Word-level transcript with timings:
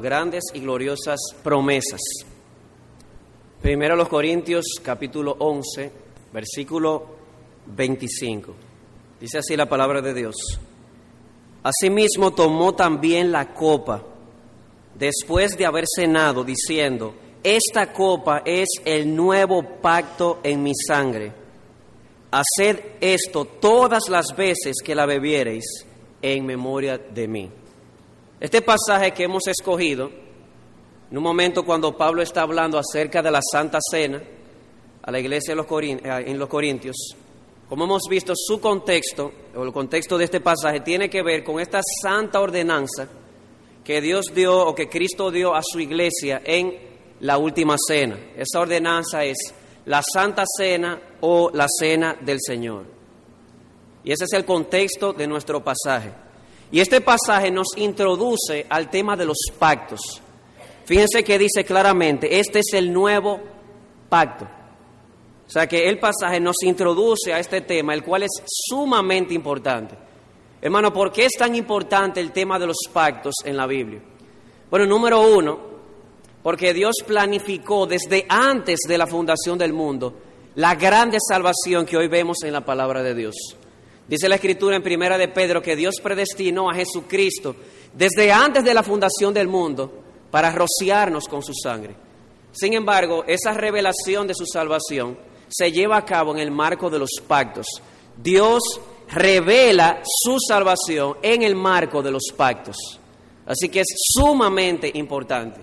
grandes 0.00 0.44
y 0.54 0.60
gloriosas 0.60 1.20
promesas. 1.42 2.00
Primero 3.60 3.94
los 3.94 4.08
Corintios 4.08 4.64
capítulo 4.82 5.36
11, 5.38 5.92
versículo 6.32 7.06
25. 7.66 8.54
Dice 9.20 9.38
así 9.38 9.56
la 9.56 9.68
palabra 9.68 10.00
de 10.00 10.14
Dios. 10.14 10.36
Asimismo 11.62 12.32
tomó 12.32 12.74
también 12.74 13.30
la 13.30 13.52
copa 13.52 14.02
después 14.94 15.58
de 15.58 15.66
haber 15.66 15.84
cenado, 15.86 16.42
diciendo, 16.42 17.14
esta 17.42 17.92
copa 17.92 18.42
es 18.44 18.68
el 18.84 19.14
nuevo 19.14 19.62
pacto 19.82 20.40
en 20.42 20.62
mi 20.62 20.72
sangre. 20.74 21.32
Haced 22.30 22.80
esto 23.00 23.44
todas 23.44 24.08
las 24.08 24.34
veces 24.36 24.76
que 24.82 24.94
la 24.94 25.04
bebiereis 25.04 25.86
en 26.22 26.46
memoria 26.46 26.96
de 26.96 27.28
mí. 27.28 27.50
Este 28.40 28.62
pasaje 28.62 29.12
que 29.12 29.24
hemos 29.24 29.46
escogido, 29.48 30.10
en 31.10 31.18
un 31.18 31.22
momento 31.22 31.62
cuando 31.62 31.94
Pablo 31.94 32.22
está 32.22 32.40
hablando 32.40 32.78
acerca 32.78 33.20
de 33.20 33.30
la 33.30 33.40
Santa 33.42 33.78
Cena 33.90 34.22
a 35.02 35.10
la 35.10 35.20
iglesia 35.20 35.54
eh, 35.54 36.24
en 36.26 36.38
los 36.38 36.48
Corintios, 36.48 36.96
como 37.68 37.84
hemos 37.84 38.04
visto, 38.08 38.32
su 38.34 38.58
contexto, 38.58 39.30
o 39.54 39.62
el 39.62 39.72
contexto 39.72 40.16
de 40.16 40.24
este 40.24 40.40
pasaje, 40.40 40.80
tiene 40.80 41.10
que 41.10 41.22
ver 41.22 41.44
con 41.44 41.60
esta 41.60 41.80
santa 42.02 42.40
ordenanza 42.40 43.08
que 43.84 44.00
Dios 44.00 44.26
dio 44.34 44.58
o 44.58 44.74
que 44.74 44.88
Cristo 44.88 45.30
dio 45.30 45.54
a 45.54 45.60
su 45.62 45.78
iglesia 45.78 46.40
en 46.42 46.74
la 47.20 47.36
última 47.36 47.76
cena. 47.78 48.18
Esa 48.36 48.58
ordenanza 48.58 49.22
es 49.22 49.36
la 49.84 50.00
Santa 50.02 50.44
Cena 50.56 50.98
o 51.20 51.50
la 51.52 51.66
Cena 51.68 52.16
del 52.20 52.38
Señor. 52.40 52.84
Y 54.02 54.12
ese 54.12 54.24
es 54.24 54.32
el 54.32 54.46
contexto 54.46 55.12
de 55.12 55.26
nuestro 55.26 55.62
pasaje. 55.62 56.29
Y 56.72 56.80
este 56.80 57.00
pasaje 57.00 57.50
nos 57.50 57.68
introduce 57.76 58.66
al 58.68 58.90
tema 58.90 59.16
de 59.16 59.24
los 59.24 59.38
pactos. 59.58 60.00
Fíjense 60.84 61.24
que 61.24 61.38
dice 61.38 61.64
claramente, 61.64 62.38
este 62.38 62.60
es 62.60 62.72
el 62.74 62.92
nuevo 62.92 63.40
pacto. 64.08 64.46
O 65.46 65.50
sea 65.50 65.66
que 65.66 65.88
el 65.88 65.98
pasaje 65.98 66.38
nos 66.38 66.56
introduce 66.62 67.32
a 67.32 67.40
este 67.40 67.60
tema, 67.62 67.92
el 67.92 68.04
cual 68.04 68.22
es 68.22 68.30
sumamente 68.46 69.34
importante. 69.34 69.96
Hermano, 70.62 70.92
¿por 70.92 71.10
qué 71.10 71.24
es 71.24 71.32
tan 71.38 71.54
importante 71.54 72.20
el 72.20 72.30
tema 72.30 72.58
de 72.58 72.68
los 72.68 72.76
pactos 72.92 73.34
en 73.44 73.56
la 73.56 73.66
Biblia? 73.66 74.00
Bueno, 74.70 74.86
número 74.86 75.22
uno, 75.22 75.58
porque 76.42 76.72
Dios 76.72 76.96
planificó 77.06 77.86
desde 77.86 78.26
antes 78.28 78.80
de 78.86 78.98
la 78.98 79.06
fundación 79.06 79.58
del 79.58 79.72
mundo 79.72 80.14
la 80.54 80.74
grande 80.74 81.18
salvación 81.20 81.86
que 81.86 81.96
hoy 81.96 82.08
vemos 82.08 82.42
en 82.44 82.52
la 82.52 82.64
palabra 82.64 83.02
de 83.02 83.14
Dios. 83.14 83.34
Dice 84.10 84.28
la 84.28 84.34
escritura 84.34 84.74
en 84.74 84.82
primera 84.82 85.16
de 85.16 85.28
Pedro 85.28 85.62
que 85.62 85.76
Dios 85.76 86.00
predestinó 86.02 86.68
a 86.68 86.74
Jesucristo 86.74 87.54
desde 87.94 88.32
antes 88.32 88.64
de 88.64 88.74
la 88.74 88.82
fundación 88.82 89.32
del 89.32 89.46
mundo 89.46 89.88
para 90.32 90.50
rociarnos 90.50 91.28
con 91.28 91.44
su 91.44 91.52
sangre. 91.54 91.94
Sin 92.50 92.72
embargo, 92.72 93.22
esa 93.28 93.54
revelación 93.54 94.26
de 94.26 94.34
su 94.34 94.46
salvación 94.46 95.16
se 95.46 95.70
lleva 95.70 95.96
a 95.96 96.04
cabo 96.04 96.32
en 96.32 96.40
el 96.40 96.50
marco 96.50 96.90
de 96.90 96.98
los 96.98 97.10
pactos. 97.24 97.66
Dios 98.20 98.80
revela 99.12 100.02
su 100.04 100.38
salvación 100.40 101.18
en 101.22 101.42
el 101.42 101.54
marco 101.54 102.02
de 102.02 102.10
los 102.10 102.32
pactos. 102.36 102.98
Así 103.46 103.68
que 103.68 103.82
es 103.82 103.94
sumamente 103.96 104.90
importante. 104.92 105.60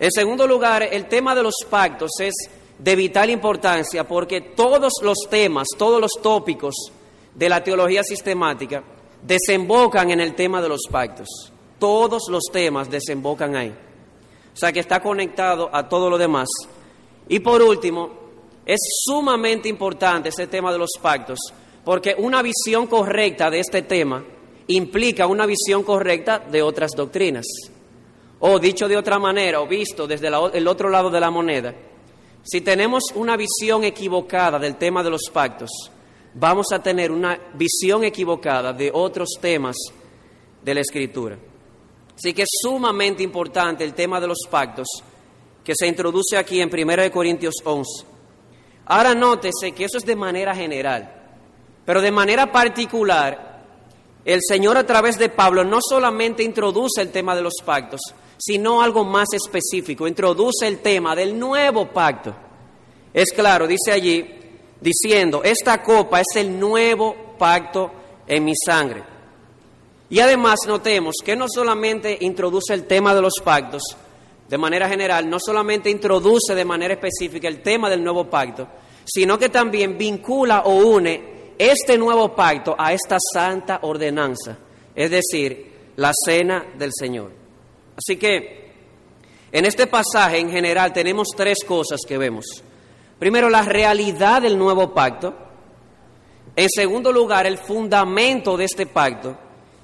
En 0.00 0.10
segundo 0.10 0.48
lugar, 0.48 0.82
el 0.82 1.06
tema 1.06 1.32
de 1.32 1.44
los 1.44 1.54
pactos 1.70 2.10
es 2.18 2.34
de 2.76 2.96
vital 2.96 3.30
importancia 3.30 4.02
porque 4.02 4.40
todos 4.40 4.94
los 5.00 5.18
temas, 5.30 5.68
todos 5.78 6.00
los 6.00 6.10
tópicos 6.20 6.74
de 7.34 7.48
la 7.48 7.62
teología 7.62 8.02
sistemática 8.02 8.82
desembocan 9.22 10.10
en 10.10 10.20
el 10.20 10.34
tema 10.34 10.60
de 10.60 10.68
los 10.68 10.82
pactos. 10.90 11.52
Todos 11.78 12.28
los 12.30 12.44
temas 12.52 12.90
desembocan 12.90 13.56
ahí. 13.56 13.74
O 14.52 14.56
sea 14.56 14.72
que 14.72 14.80
está 14.80 15.00
conectado 15.00 15.68
a 15.72 15.88
todo 15.88 16.08
lo 16.08 16.18
demás. 16.18 16.48
Y 17.28 17.40
por 17.40 17.60
último, 17.62 18.10
es 18.64 18.80
sumamente 19.04 19.68
importante 19.68 20.28
este 20.28 20.46
tema 20.46 20.72
de 20.72 20.78
los 20.78 20.90
pactos, 21.00 21.38
porque 21.84 22.14
una 22.16 22.42
visión 22.42 22.86
correcta 22.86 23.50
de 23.50 23.60
este 23.60 23.82
tema 23.82 24.24
implica 24.68 25.26
una 25.26 25.46
visión 25.46 25.82
correcta 25.82 26.38
de 26.38 26.62
otras 26.62 26.92
doctrinas. 26.96 27.44
O 28.40 28.58
dicho 28.58 28.88
de 28.88 28.96
otra 28.96 29.18
manera, 29.18 29.60
o 29.60 29.66
visto 29.66 30.06
desde 30.06 30.28
el 30.28 30.68
otro 30.68 30.90
lado 30.90 31.10
de 31.10 31.20
la 31.20 31.30
moneda, 31.30 31.74
si 32.42 32.60
tenemos 32.60 33.04
una 33.14 33.36
visión 33.36 33.84
equivocada 33.84 34.58
del 34.58 34.76
tema 34.76 35.02
de 35.02 35.10
los 35.10 35.22
pactos, 35.32 35.70
vamos 36.34 36.66
a 36.72 36.82
tener 36.82 37.10
una 37.10 37.38
visión 37.54 38.04
equivocada 38.04 38.72
de 38.72 38.90
otros 38.92 39.30
temas 39.40 39.76
de 40.62 40.74
la 40.74 40.80
Escritura. 40.80 41.38
Así 42.16 42.32
que 42.32 42.42
es 42.42 42.48
sumamente 42.62 43.22
importante 43.22 43.84
el 43.84 43.94
tema 43.94 44.20
de 44.20 44.28
los 44.28 44.38
pactos 44.50 44.86
que 45.62 45.74
se 45.76 45.86
introduce 45.86 46.36
aquí 46.36 46.60
en 46.60 46.70
1 46.72 47.10
Corintios 47.10 47.54
11. 47.64 48.06
Ahora 48.86 49.14
nótese 49.14 49.72
que 49.72 49.84
eso 49.84 49.98
es 49.98 50.04
de 50.04 50.14
manera 50.14 50.54
general, 50.54 51.10
pero 51.84 52.00
de 52.02 52.12
manera 52.12 52.52
particular, 52.52 53.62
el 54.24 54.40
Señor 54.46 54.76
a 54.76 54.86
través 54.86 55.18
de 55.18 55.30
Pablo 55.30 55.64
no 55.64 55.78
solamente 55.80 56.42
introduce 56.42 57.00
el 57.00 57.10
tema 57.10 57.34
de 57.34 57.42
los 57.42 57.54
pactos, 57.64 58.00
sino 58.36 58.82
algo 58.82 59.04
más 59.04 59.28
específico, 59.32 60.06
introduce 60.06 60.66
el 60.66 60.80
tema 60.80 61.16
del 61.16 61.38
nuevo 61.38 61.86
pacto. 61.86 62.34
Es 63.12 63.32
claro, 63.32 63.66
dice 63.66 63.92
allí, 63.92 64.43
diciendo, 64.84 65.42
esta 65.42 65.82
copa 65.82 66.20
es 66.20 66.36
el 66.36 66.60
nuevo 66.60 67.34
pacto 67.38 67.90
en 68.26 68.44
mi 68.44 68.52
sangre. 68.54 69.02
Y 70.10 70.20
además 70.20 70.58
notemos 70.66 71.14
que 71.24 71.34
no 71.34 71.46
solamente 71.48 72.18
introduce 72.20 72.74
el 72.74 72.84
tema 72.84 73.14
de 73.14 73.22
los 73.22 73.32
pactos, 73.42 73.82
de 74.46 74.58
manera 74.58 74.86
general, 74.86 75.28
no 75.28 75.38
solamente 75.40 75.88
introduce 75.88 76.54
de 76.54 76.66
manera 76.66 76.92
específica 76.92 77.48
el 77.48 77.62
tema 77.62 77.88
del 77.88 78.04
nuevo 78.04 78.28
pacto, 78.28 78.68
sino 79.06 79.38
que 79.38 79.48
también 79.48 79.96
vincula 79.96 80.60
o 80.66 80.74
une 80.74 81.54
este 81.56 81.96
nuevo 81.96 82.34
pacto 82.34 82.76
a 82.78 82.92
esta 82.92 83.16
santa 83.32 83.78
ordenanza, 83.82 84.58
es 84.94 85.10
decir, 85.10 85.72
la 85.96 86.12
cena 86.12 86.62
del 86.76 86.90
Señor. 86.92 87.32
Así 87.96 88.18
que 88.18 88.70
en 89.50 89.64
este 89.64 89.86
pasaje 89.86 90.38
en 90.38 90.50
general 90.50 90.92
tenemos 90.92 91.28
tres 91.34 91.64
cosas 91.66 92.00
que 92.06 92.18
vemos. 92.18 92.44
Primero, 93.18 93.48
la 93.48 93.62
realidad 93.62 94.42
del 94.42 94.58
nuevo 94.58 94.92
pacto. 94.92 95.34
En 96.56 96.68
segundo 96.68 97.12
lugar, 97.12 97.46
el 97.46 97.58
fundamento 97.58 98.56
de 98.56 98.64
este 98.64 98.86
pacto. 98.86 99.36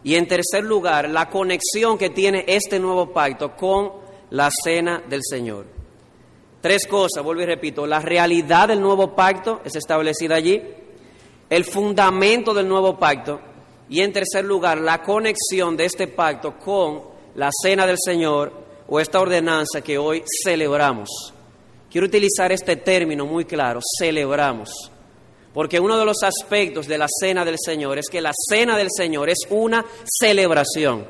Y 0.03 0.15
en 0.15 0.27
tercer 0.27 0.65
lugar, 0.65 1.09
la 1.11 1.29
conexión 1.29 1.99
que 1.99 2.11
tiene 2.11 2.45
este 2.47 2.79
nuevo 2.79 3.13
pacto 3.13 3.55
con 3.57 3.93
la 4.31 4.49
cena 4.65 5.03
del 5.09 5.21
Señor. 5.23 5.67
Tres 6.61 6.87
cosas, 6.87 7.25
vuelvo 7.25 7.43
y 7.43 7.47
repito, 7.47 7.87
la 7.87 8.01
realidad 8.01 8.69
del 8.69 8.81
nuevo 8.81 9.15
pacto 9.15 9.61
es 9.65 9.75
establecida 9.77 10.37
allí, 10.37 10.63
el 11.49 11.65
fundamento 11.65 12.53
del 12.53 12.69
nuevo 12.69 12.99
pacto 12.99 13.41
y 13.89 14.01
en 14.03 14.13
tercer 14.13 14.45
lugar 14.45 14.79
la 14.79 15.03
conexión 15.03 15.77
de 15.77 15.87
este 15.87 16.07
pacto 16.07 16.59
con 16.59 17.03
la 17.35 17.51
cena 17.63 17.87
del 17.87 17.97
Señor 17.99 18.53
o 18.89 19.01
esta 19.01 19.21
ordenanza 19.21 19.81
que 19.81 19.99
hoy 19.99 20.23
celebramos. 20.45 21.09
Quiero 21.91 22.07
utilizar 22.07 22.53
este 22.53 22.77
término 22.77 23.27
muy 23.27 23.45
claro, 23.45 23.81
celebramos, 23.99 24.71
porque 25.53 25.81
uno 25.81 25.99
de 25.99 26.05
los 26.05 26.23
aspectos 26.23 26.87
de 26.87 26.97
la 26.97 27.07
cena 27.09 27.45
del 27.45 27.57
Señor 27.59 27.99
es 27.99 28.07
que 28.09 28.21
la 28.21 28.31
cena 28.49 28.77
del 28.77 28.89
Señor 28.97 29.29
es 29.29 29.39
una 29.51 29.85
celebración. 30.05 31.05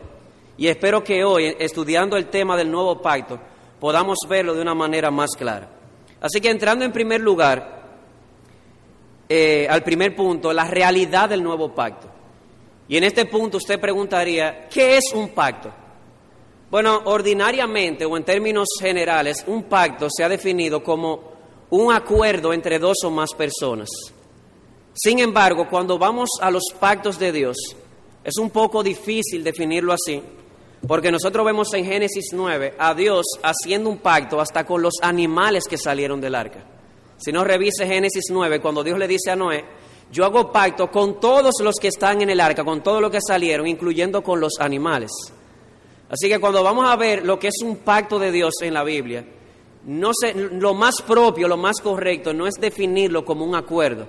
Y 0.56 0.68
espero 0.68 1.04
que 1.04 1.22
hoy, 1.22 1.54
estudiando 1.58 2.16
el 2.16 2.26
tema 2.28 2.56
del 2.56 2.70
nuevo 2.70 3.00
pacto, 3.02 3.38
podamos 3.78 4.18
verlo 4.26 4.54
de 4.54 4.62
una 4.62 4.74
manera 4.74 5.10
más 5.10 5.30
clara. 5.36 5.68
Así 6.20 6.41
que 6.41 6.48
entrando 6.48 6.84
en 6.84 6.92
primer 6.92 7.20
lugar, 7.20 7.80
eh, 9.28 9.66
al 9.68 9.82
primer 9.82 10.16
punto, 10.16 10.52
la 10.52 10.64
realidad 10.64 11.28
del 11.28 11.42
nuevo 11.42 11.74
pacto. 11.74 12.08
Y 12.88 12.97
en 12.97 13.04
este 13.04 13.26
punto 13.26 13.58
usted 13.58 13.78
preguntaría, 13.78 14.66
¿qué 14.68 14.97
es 14.97 15.12
un 15.14 15.28
pacto? 15.28 15.72
Bueno, 16.70 17.03
ordinariamente 17.06 18.04
o 18.04 18.16
en 18.16 18.22
términos 18.22 18.68
generales, 18.80 19.42
un 19.48 19.65
pacto 19.65 20.06
se 20.09 20.22
ha 20.22 20.28
definido 20.28 20.84
como 20.84 21.21
un 21.71 21.92
acuerdo 21.92 22.53
entre 22.53 22.78
dos 22.78 22.98
o 23.04 23.10
más 23.10 23.34
personas. 23.34 23.89
Sin 24.95 25.18
embargo, 25.18 25.68
cuando 25.68 25.98
vamos 25.98 26.30
a 26.41 26.48
los 26.48 26.62
pactos 26.78 27.18
de 27.18 27.33
Dios, 27.33 27.56
es 28.22 28.36
un 28.39 28.50
poco 28.50 28.84
difícil 28.84 29.42
definirlo 29.42 29.92
así, 29.92 30.22
porque 30.86 31.10
nosotros 31.10 31.45
vemos 31.45 31.74
en 31.74 31.84
Génesis 31.86 32.27
9 32.33 32.74
a 32.78 32.95
Dios 32.95 33.27
haciendo 33.42 33.91
un 33.91 33.98
pacto 33.98 34.41
hasta 34.41 34.65
con 34.65 34.80
los 34.80 34.95
animales 35.03 35.65
que 35.68 35.77
salieron 35.77 36.21
del 36.21 36.36
arca. 36.36 36.65
Si 37.18 37.33
no 37.33 37.42
revise 37.42 37.84
Génesis 37.84 38.27
9, 38.30 38.60
cuando 38.60 38.84
Dios 38.84 38.97
le 38.97 39.09
dice 39.09 39.33
a 39.33 39.36
Noé, 39.36 39.65
yo 40.12 40.24
hago 40.24 40.53
pacto 40.53 40.89
con 40.89 41.18
todos 41.18 41.54
los 41.62 41.77
que 41.77 41.89
están 41.89 42.22
en 42.22 42.30
el 42.30 42.41
arca, 42.41 42.65
con 42.65 42.80
todos 42.80 43.00
los 43.00 43.10
que 43.10 43.21
salieron, 43.21 43.66
incluyendo 43.66 44.22
con 44.22 44.41
los 44.41 44.53
animales. 44.60 45.10
Así 46.10 46.28
que 46.28 46.41
cuando 46.41 46.65
vamos 46.65 46.91
a 46.91 46.97
ver 46.97 47.24
lo 47.24 47.39
que 47.39 47.48
es 47.48 47.62
un 47.62 47.77
pacto 47.77 48.18
de 48.18 48.33
Dios 48.33 48.54
en 48.62 48.74
la 48.74 48.83
Biblia, 48.83 49.24
no 49.84 50.10
lo 50.33 50.74
más 50.74 51.01
propio, 51.03 51.47
lo 51.47 51.57
más 51.57 51.80
correcto, 51.80 52.34
no 52.34 52.48
es 52.48 52.54
definirlo 52.54 53.24
como 53.24 53.45
un 53.45 53.54
acuerdo. 53.54 54.09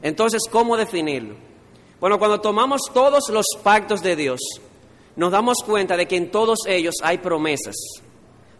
Entonces, 0.00 0.42
¿cómo 0.48 0.76
definirlo? 0.76 1.34
Bueno, 1.98 2.18
cuando 2.18 2.40
tomamos 2.40 2.82
todos 2.94 3.28
los 3.30 3.46
pactos 3.64 4.00
de 4.00 4.14
Dios, 4.14 4.40
nos 5.16 5.32
damos 5.32 5.58
cuenta 5.66 5.96
de 5.96 6.06
que 6.06 6.16
en 6.16 6.30
todos 6.30 6.60
ellos 6.68 6.94
hay 7.02 7.18
promesas, 7.18 7.74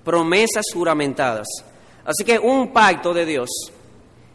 promesas 0.04 0.64
juramentadas. 0.75 1.46
Así 2.04 2.25
que 2.25 2.40
un 2.40 2.72
pacto 2.72 3.14
de 3.14 3.25
Dios 3.25 3.48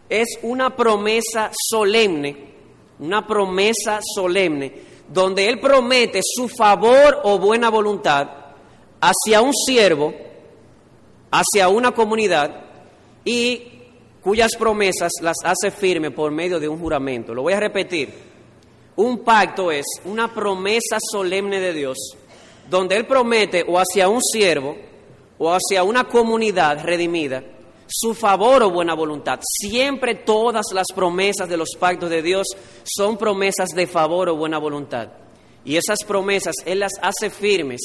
es 0.08 0.40
una 0.44 0.74
promesa 0.74 1.52
solemne, 1.54 2.54
una 3.00 3.28
promesa 3.28 4.00
solemne, 4.02 4.74
donde 5.10 5.50
Él 5.50 5.60
promete 5.60 6.22
su 6.24 6.48
favor 6.48 7.20
o 7.24 7.38
buena 7.38 7.70
voluntad 7.70 8.45
hacia 9.02 9.42
un 9.42 9.54
siervo, 9.54 10.14
hacia 11.32 11.70
una 11.70 11.92
comunidad 11.92 12.66
y 13.24 13.62
cuyas 14.22 14.52
promesas 14.58 15.12
las 15.22 15.38
hace 15.44 15.72
firme 15.72 16.12
por 16.12 16.32
medio 16.32 16.60
de 16.60 16.68
un 16.68 16.80
juramento. 16.80 17.34
Lo 17.34 17.44
voy 17.44 17.54
a 17.54 17.60
repetir. 17.60 18.10
Un 18.96 19.20
pacto 19.20 19.72
es 19.72 19.86
una 20.06 20.34
promesa 20.34 20.98
solemne 21.12 21.60
de 21.60 21.74
Dios, 21.74 21.98
donde 22.70 22.96
Él 22.96 23.06
promete 23.06 23.66
o 23.68 23.78
hacia 23.78 24.08
un 24.08 24.22
siervo 24.22 24.78
o 25.38 25.52
hacia 25.52 25.84
una 25.84 26.06
comunidad 26.06 26.84
redimida 26.84 27.44
su 27.88 28.14
favor 28.14 28.64
o 28.64 28.72
buena 28.72 28.94
voluntad. 28.94 29.40
Siempre 29.44 30.16
todas 30.16 30.66
las 30.74 30.88
promesas 30.94 31.48
de 31.48 31.58
los 31.58 31.70
pactos 31.80 32.10
de 32.10 32.22
Dios 32.22 32.48
son 32.84 33.18
promesas 33.18 33.70
de 33.70 33.88
favor 33.88 34.30
o 34.30 34.36
buena 34.36 34.58
voluntad. 34.58 35.10
Y 35.64 35.78
esas 35.78 36.04
promesas 36.04 36.56
Él 36.66 36.80
las 36.80 36.94
hace 37.02 37.30
firmes 37.30 37.82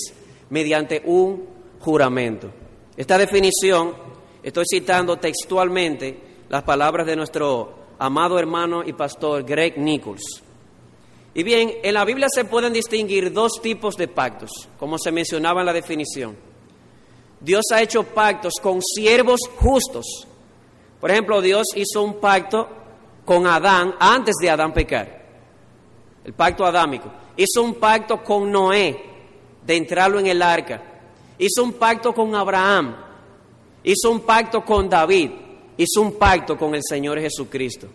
mediante 0.50 1.02
un 1.04 1.46
juramento. 1.80 2.50
Esta 2.96 3.16
definición, 3.16 3.94
estoy 4.42 4.64
citando 4.70 5.16
textualmente 5.16 6.20
las 6.48 6.62
palabras 6.62 7.06
de 7.06 7.16
nuestro 7.16 7.74
amado 7.98 8.38
hermano 8.38 8.82
y 8.84 8.92
pastor 8.92 9.44
Greg 9.44 9.78
Nichols. 9.78 10.42
Y 11.32 11.42
bien, 11.42 11.72
en 11.82 11.94
la 11.94 12.04
Biblia 12.04 12.26
se 12.28 12.44
pueden 12.44 12.72
distinguir 12.72 13.32
dos 13.32 13.60
tipos 13.62 13.96
de 13.96 14.08
pactos, 14.08 14.50
como 14.78 14.98
se 14.98 15.12
mencionaba 15.12 15.60
en 15.60 15.66
la 15.66 15.72
definición. 15.72 16.36
Dios 17.40 17.64
ha 17.72 17.80
hecho 17.80 18.02
pactos 18.02 18.54
con 18.60 18.82
siervos 18.82 19.40
justos. 19.56 20.26
Por 21.00 21.10
ejemplo, 21.10 21.40
Dios 21.40 21.68
hizo 21.76 22.02
un 22.02 22.14
pacto 22.14 22.68
con 23.24 23.46
Adán 23.46 23.94
antes 23.98 24.34
de 24.40 24.50
Adán 24.50 24.74
pecar. 24.74 25.20
El 26.24 26.34
pacto 26.34 26.66
adámico. 26.66 27.10
Hizo 27.36 27.62
un 27.62 27.74
pacto 27.74 28.22
con 28.22 28.50
Noé 28.50 29.09
de 29.64 29.76
entrarlo 29.76 30.18
en 30.18 30.26
el 30.26 30.42
arca. 30.42 30.82
Hizo 31.38 31.62
un 31.64 31.74
pacto 31.74 32.12
con 32.12 32.34
Abraham. 32.34 32.96
Hizo 33.82 34.10
un 34.10 34.20
pacto 34.20 34.64
con 34.64 34.88
David. 34.88 35.30
Hizo 35.76 36.00
un 36.00 36.12
pacto 36.12 36.56
con 36.56 36.74
el 36.74 36.82
Señor 36.82 37.20
Jesucristo. 37.20 37.88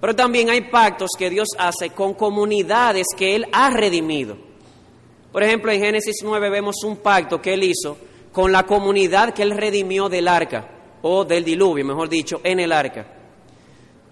Pero 0.00 0.14
también 0.14 0.50
hay 0.50 0.62
pactos 0.62 1.10
que 1.18 1.30
Dios 1.30 1.48
hace 1.58 1.90
con 1.90 2.14
comunidades 2.14 3.06
que 3.16 3.34
Él 3.34 3.46
ha 3.52 3.70
redimido. 3.70 4.36
Por 5.32 5.42
ejemplo, 5.42 5.72
en 5.72 5.80
Génesis 5.80 6.16
9 6.22 6.50
vemos 6.50 6.76
un 6.84 6.96
pacto 6.98 7.42
que 7.42 7.54
Él 7.54 7.64
hizo 7.64 7.98
con 8.38 8.52
la 8.52 8.64
comunidad 8.64 9.34
que 9.34 9.42
él 9.42 9.50
redimió 9.50 10.08
del 10.08 10.28
arca, 10.28 10.68
o 11.02 11.24
del 11.24 11.44
diluvio, 11.44 11.84
mejor 11.84 12.08
dicho, 12.08 12.40
en 12.44 12.60
el 12.60 12.70
arca. 12.70 13.04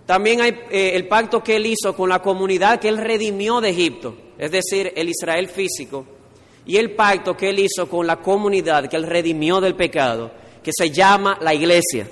También 0.04 0.40
hay 0.40 0.50
eh, 0.68 0.92
el 0.94 1.06
pacto 1.06 1.42
que 1.44 1.54
él 1.54 1.66
hizo 1.66 1.94
con 1.94 2.08
la 2.08 2.20
comunidad 2.20 2.80
que 2.80 2.88
él 2.88 2.98
redimió 2.98 3.60
de 3.60 3.70
Egipto, 3.70 4.16
es 4.36 4.50
decir, 4.50 4.92
el 4.96 5.08
Israel 5.08 5.48
físico, 5.48 6.06
y 6.66 6.76
el 6.76 6.94
pacto 6.94 7.36
que 7.36 7.50
él 7.50 7.60
hizo 7.60 7.88
con 7.88 8.06
la 8.06 8.16
comunidad 8.16 8.88
que 8.88 8.96
él 8.96 9.04
redimió 9.04 9.60
del 9.60 9.76
pecado, 9.76 10.30
que 10.62 10.72
se 10.76 10.90
llama 10.90 11.38
la 11.40 11.54
iglesia. 11.54 12.08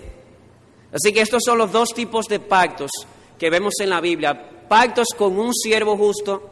Así 0.93 1.13
que 1.13 1.21
estos 1.21 1.43
son 1.45 1.59
los 1.59 1.73
dos 1.73 1.93
tipos 1.93 2.27
de 2.27 2.39
pactos 2.39 2.91
que 3.37 3.51
vemos 3.51 3.75
en 3.81 3.91
la 3.91 4.01
Biblia, 4.01 4.67
pactos 4.69 5.09
con 5.17 5.37
un 5.39 5.53
siervo 5.53 5.97
justo, 5.97 6.51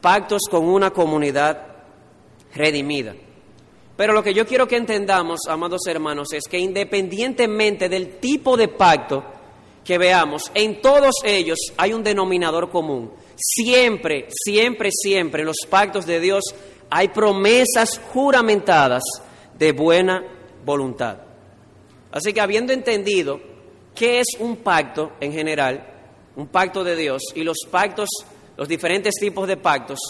pactos 0.00 0.42
con 0.48 0.64
una 0.64 0.90
comunidad 0.90 1.66
redimida. 2.54 3.14
Pero 3.96 4.12
lo 4.12 4.22
que 4.22 4.32
yo 4.32 4.46
quiero 4.46 4.66
que 4.66 4.76
entendamos, 4.76 5.40
amados 5.48 5.82
hermanos, 5.86 6.32
es 6.32 6.44
que 6.48 6.58
independientemente 6.58 7.88
del 7.88 8.18
tipo 8.18 8.56
de 8.56 8.68
pacto 8.68 9.24
que 9.84 9.98
veamos, 9.98 10.50
en 10.54 10.80
todos 10.80 11.16
ellos 11.24 11.58
hay 11.76 11.92
un 11.92 12.04
denominador 12.04 12.70
común. 12.70 13.10
Siempre, 13.36 14.28
siempre, 14.30 14.90
siempre 14.92 15.44
los 15.44 15.56
pactos 15.68 16.06
de 16.06 16.20
Dios 16.20 16.44
hay 16.90 17.08
promesas 17.08 18.00
juramentadas 18.12 19.02
de 19.58 19.72
buena 19.72 20.24
voluntad. 20.64 21.18
Así 22.12 22.32
que 22.32 22.40
habiendo 22.40 22.72
entendido 22.72 23.40
qué 23.94 24.20
es 24.20 24.26
un 24.38 24.56
pacto 24.56 25.12
en 25.20 25.32
general, 25.32 25.86
un 26.36 26.48
pacto 26.48 26.82
de 26.82 26.96
Dios 26.96 27.22
y 27.34 27.44
los 27.44 27.58
pactos, 27.70 28.08
los 28.56 28.68
diferentes 28.68 29.14
tipos 29.14 29.46
de 29.46 29.56
pactos 29.56 30.00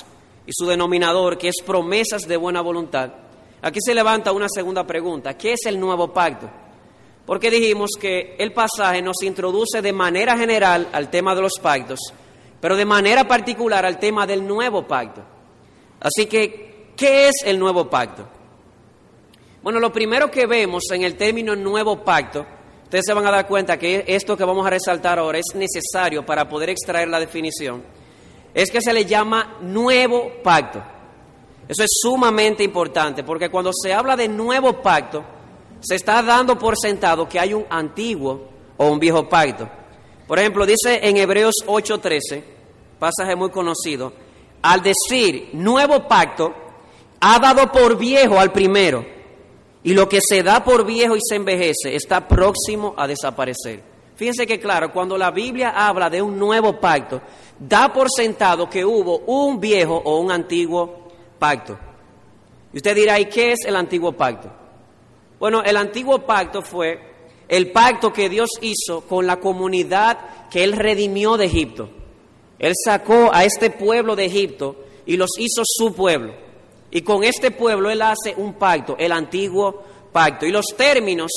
y 0.47 0.51
su 0.53 0.67
denominador 0.67 1.37
que 1.37 1.49
es 1.49 1.57
promesas 1.65 2.23
de 2.23 2.37
buena 2.37 2.61
voluntad, 2.61 3.11
Aquí 3.63 3.79
se 3.85 3.95
levanta 3.95 4.33
una 4.33 4.47
segunda 4.49 4.87
pregunta. 4.87 5.37
¿Qué 5.37 5.53
es 5.53 5.61
el 5.67 5.79
nuevo 5.79 6.13
pacto? 6.13 6.49
Porque 7.27 7.51
dijimos 7.51 7.91
que 8.01 8.37
el 8.39 8.53
pasaje 8.53 9.03
nos 9.03 9.23
introduce 9.23 9.83
de 9.83 9.93
manera 9.93 10.37
general 10.37 10.89
al 10.93 11.11
tema 11.11 11.35
de 11.35 11.43
los 11.43 11.53
pactos, 11.61 12.01
pero 12.61 12.75
de 12.75 12.87
manera 12.87 13.29
particular 13.29 13.85
al 13.85 13.99
tema 13.99 14.27
del 14.27 14.47
nuevo 14.47 14.87
pacto. 14.87 15.23
Así 16.01 16.27
que, 16.27 16.70
¿qué 17.01 17.29
es 17.29 17.37
el 17.47 17.59
nuevo 17.59 17.89
pacto? 17.89 18.27
Bueno, 19.63 19.81
lo 19.81 19.91
primero 19.91 20.31
que 20.31 20.47
vemos 20.47 20.83
en 20.93 21.03
el 21.03 21.17
término 21.17 21.57
nuevo 21.57 22.05
pacto, 22.05 22.45
ustedes 22.83 23.07
se 23.07 23.15
van 23.15 23.27
a 23.27 23.31
dar 23.31 23.47
cuenta 23.49 23.79
que 23.79 24.05
esto 24.07 24.37
que 24.37 24.45
vamos 24.45 24.67
a 24.67 24.71
resaltar 24.71 25.19
ahora 25.19 25.39
es 25.39 25.55
necesario 25.55 26.27
para 26.27 26.47
poder 26.47 26.69
extraer 26.69 27.09
la 27.09 27.19
definición, 27.19 27.83
es 28.53 28.71
que 28.71 28.83
se 28.83 28.93
le 28.93 29.07
llama 29.07 29.57
nuevo 29.63 30.31
pacto. 30.43 30.83
Eso 31.67 31.83
es 31.83 31.91
sumamente 32.03 32.63
importante 32.63 33.25
porque 33.25 33.49
cuando 33.49 33.71
se 33.73 33.95
habla 33.95 34.15
de 34.15 34.29
nuevo 34.29 34.83
pacto, 34.83 35.25
se 35.81 35.95
está 35.95 36.23
dando 36.23 36.59
por 36.59 36.77
sentado 36.77 37.27
que 37.27 37.41
hay 37.41 37.55
un 37.55 37.65
antiguo 37.71 38.49
o 38.77 38.89
un 38.89 38.99
viejo 38.99 39.27
pacto. 39.27 39.67
Por 40.27 40.39
ejemplo, 40.39 40.67
dice 40.67 41.01
en 41.03 41.17
Hebreos 41.17 41.55
8:13, 41.67 42.45
pasaje 42.99 43.35
muy 43.37 43.51
conocido, 43.51 44.13
al 44.61 44.83
decir 44.83 45.51
nuevo 45.55 46.07
pacto, 46.07 46.60
ha 47.21 47.39
dado 47.39 47.71
por 47.71 47.99
viejo 47.99 48.39
al 48.39 48.53
primero, 48.53 49.05
y 49.83 49.95
lo 49.95 50.09
que 50.09 50.21
se 50.27 50.43
da 50.43 50.63
por 50.65 50.85
viejo 50.85 51.17
y 51.17 51.21
se 51.23 51.37
envejece 51.37 51.95
está 51.95 52.27
próximo 52.27 52.95
a 52.97 53.07
desaparecer. 53.07 53.83
Fíjense 54.17 54.47
que 54.47 54.61
claro, 54.61 54.93
cuando 54.93 55.17
la 55.17 55.31
Biblia 55.31 55.71
habla 55.71 56.11
de 56.11 56.21
un 56.21 56.39
nuevo 56.39 56.79
pacto, 56.79 57.23
da 57.59 57.91
por 57.91 58.09
sentado 58.15 58.69
que 58.69 58.85
hubo 58.85 59.21
un 59.21 59.59
viejo 59.59 59.97
o 60.05 60.19
un 60.19 60.31
antiguo 60.31 61.09
pacto. 61.39 61.79
Y 62.73 62.77
usted 62.77 62.95
dirá, 62.95 63.19
¿y 63.19 63.27
qué 63.27 63.53
es 63.53 63.65
el 63.65 63.77
antiguo 63.77 64.13
pacto? 64.13 64.51
Bueno, 65.39 65.63
el 65.63 65.77
antiguo 65.77 66.19
pacto 66.19 66.61
fue 66.61 67.01
el 67.49 67.73
pacto 67.73 68.13
que 68.13 68.29
Dios 68.29 68.51
hizo 68.61 69.01
con 69.01 69.27
la 69.27 69.41
comunidad 69.41 70.49
que 70.51 70.63
Él 70.65 70.73
redimió 70.73 71.39
de 71.39 71.47
Egipto. 71.47 71.89
Él 72.59 72.75
sacó 72.85 73.31
a 73.33 73.45
este 73.45 73.71
pueblo 73.71 74.15
de 74.15 74.27
Egipto 74.27 74.77
y 75.07 75.17
los 75.17 75.31
hizo 75.39 75.63
su 75.65 75.95
pueblo. 75.95 76.35
Y 76.91 77.03
con 77.03 77.25
este 77.25 77.51
pueblo 77.51 77.91
Él 77.91 78.03
hace 78.03 78.35
un 78.37 78.55
pacto, 78.55 78.97
el 78.99 79.13
antiguo 79.13 79.83
pacto. 80.13 80.47
Y 80.47 80.51
los 80.51 80.67
términos 80.77 81.31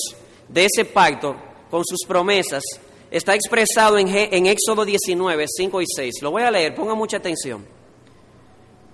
de 0.47 0.65
ese 0.65 0.85
pacto, 0.85 1.35
con 1.69 1.83
sus 1.85 1.99
promesas, 2.07 2.63
está 3.11 3.35
expresado 3.35 3.97
en, 3.97 4.07
en 4.09 4.47
Éxodo 4.47 4.85
19, 4.85 5.45
5 5.47 5.81
y 5.81 5.85
6. 5.87 6.13
Lo 6.21 6.31
voy 6.31 6.43
a 6.43 6.51
leer, 6.51 6.73
ponga 6.73 6.95
mucha 6.95 7.17
atención. 7.17 7.65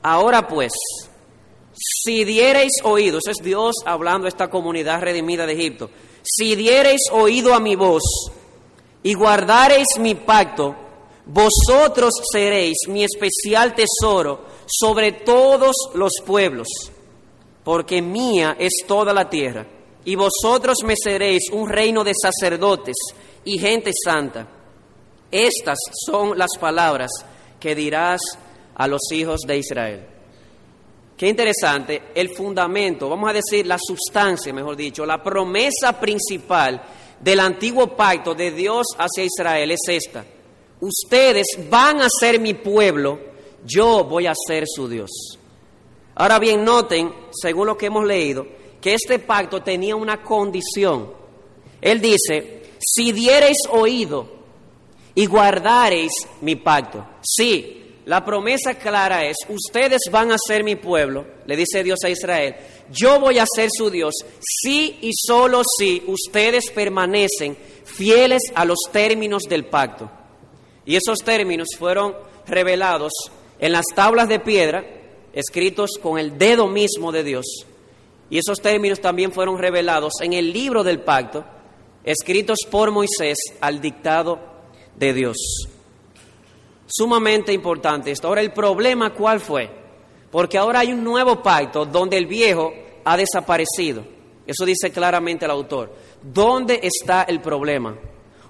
Ahora 0.02 0.48
pues, 0.48 0.74
si 1.74 2.24
diereis 2.26 2.74
oído, 2.84 3.20
eso 3.20 3.32
es 3.32 3.38
Dios 3.44 3.76
hablando 3.86 4.26
a 4.26 4.30
esta 4.30 4.50
comunidad 4.50 5.02
redimida 5.02 5.46
de 5.46 5.54
Egipto, 5.54 5.90
si 6.24 6.56
diereis 6.56 7.02
oído 7.12 7.54
a 7.54 7.60
mi 7.60 7.76
voz 7.76 8.04
y 9.04 9.14
guardareis 9.14 9.88
mi 10.00 10.16
pacto, 10.16 10.76
vosotros 11.26 12.14
seréis 12.32 12.76
mi 12.88 13.04
especial 13.04 13.76
tesoro 13.76 14.49
sobre 14.70 15.12
todos 15.12 15.76
los 15.96 16.14
pueblos, 16.26 16.68
porque 17.64 18.02
mía 18.02 18.56
es 18.60 18.72
toda 18.88 19.14
la 19.14 19.30
tierra, 19.30 19.66
y 20.06 20.16
vosotros 20.16 20.78
me 20.86 20.96
seréis 20.96 21.50
un 21.52 21.68
reino 21.68 22.04
de 22.04 22.14
sacerdotes 22.14 22.96
y 23.44 23.58
gente 23.58 23.92
santa. 23.94 24.48
Estas 25.32 25.78
son 26.06 26.38
las 26.38 26.52
palabras 26.60 27.12
que 27.60 27.76
dirás 27.76 28.22
a 28.76 28.88
los 28.88 29.02
hijos 29.12 29.42
de 29.42 29.58
Israel. 29.58 30.06
Qué 31.18 31.28
interesante, 31.28 32.04
el 32.16 32.30
fundamento, 32.30 33.10
vamos 33.10 33.30
a 33.30 33.34
decir 33.34 33.68
la 33.68 33.78
sustancia, 33.78 34.54
mejor 34.54 34.78
dicho, 34.78 35.06
la 35.06 35.22
promesa 35.22 36.00
principal 36.00 36.82
del 37.20 37.42
antiguo 37.42 37.94
pacto 37.96 38.34
de 38.34 38.52
Dios 38.52 38.88
hacia 38.98 39.26
Israel 39.26 39.72
es 39.72 39.82
esta. 39.90 40.24
Ustedes 40.80 41.46
van 41.70 42.02
a 42.02 42.08
ser 42.10 42.40
mi 42.40 42.54
pueblo, 42.54 43.20
yo 43.66 44.04
voy 44.04 44.28
a 44.28 44.34
ser 44.48 44.66
su 44.68 44.88
Dios. 44.88 45.10
Ahora 46.16 46.40
bien, 46.40 46.64
noten, 46.64 47.14
según 47.32 47.68
lo 47.68 47.78
que 47.78 47.86
hemos 47.86 48.06
leído, 48.06 48.46
que 48.82 48.94
este 48.94 49.20
pacto 49.20 49.62
tenía 49.62 49.96
una 49.96 50.22
condición. 50.22 51.14
Él 51.82 52.02
dice, 52.02 52.64
si 52.80 53.12
diereis 53.12 53.58
oído 53.72 54.28
y 55.16 55.26
guardareis 55.26 56.12
mi 56.42 56.56
pacto, 56.56 57.06
sí, 57.22 57.80
la 58.06 58.26
promesa 58.26 58.74
clara 58.74 59.26
es, 59.26 59.38
ustedes 59.50 60.02
van 60.12 60.32
a 60.32 60.38
ser 60.38 60.64
mi 60.64 60.76
pueblo, 60.76 61.26
le 61.46 61.56
dice 61.56 61.84
Dios 61.84 62.00
a 62.04 62.10
Israel, 62.10 62.56
yo 62.92 63.20
voy 63.20 63.38
a 63.38 63.46
ser 63.46 63.70
su 63.72 63.90
Dios, 63.90 64.16
si 64.40 64.98
y 65.02 65.12
solo 65.14 65.62
si 65.78 66.04
ustedes 66.08 66.72
permanecen 66.72 67.56
fieles 67.86 68.42
a 68.56 68.66
los 68.66 68.80
términos 68.92 69.44
del 69.44 69.66
pacto. 69.66 70.10
Y 70.86 70.96
esos 70.96 71.20
términos 71.20 71.68
fueron 71.78 72.16
revelados 72.48 73.14
en 73.60 73.72
las 73.72 73.86
tablas 73.94 74.28
de 74.28 74.40
piedra, 74.40 74.86
escritos 75.34 75.92
con 76.02 76.18
el 76.18 76.38
dedo 76.38 76.68
mismo 76.68 77.12
de 77.12 77.24
Dios. 77.24 77.46
Y 78.30 78.38
esos 78.38 78.62
términos 78.62 79.00
también 79.00 79.32
fueron 79.32 79.58
revelados 79.58 80.14
en 80.22 80.34
el 80.34 80.54
libro 80.54 80.84
del 80.84 81.02
pacto, 81.02 81.44
escritos 82.04 82.60
por 82.70 82.92
Moisés 82.92 83.38
al 83.60 83.82
dictado 83.82 84.40
de 84.96 85.14
Dios. 85.14 85.38
Sumamente 86.88 87.54
importante 87.54 88.12
esto. 88.12 88.28
Ahora, 88.28 88.42
el 88.42 88.52
problema, 88.52 89.14
¿cuál 89.14 89.40
fue? 89.40 89.70
Porque 90.32 90.58
ahora 90.58 90.80
hay 90.80 90.92
un 90.92 91.04
nuevo 91.04 91.42
pacto 91.42 91.86
donde 91.86 92.18
el 92.18 92.26
viejo 92.26 92.74
ha 93.04 93.18
desaparecido. 93.18 94.04
Eso 94.46 94.66
dice 94.66 94.92
claramente 94.92 95.46
el 95.46 95.52
autor. 95.52 95.94
¿Dónde 96.22 96.80
está 96.82 97.24
el 97.24 97.42
problema? 97.42 97.96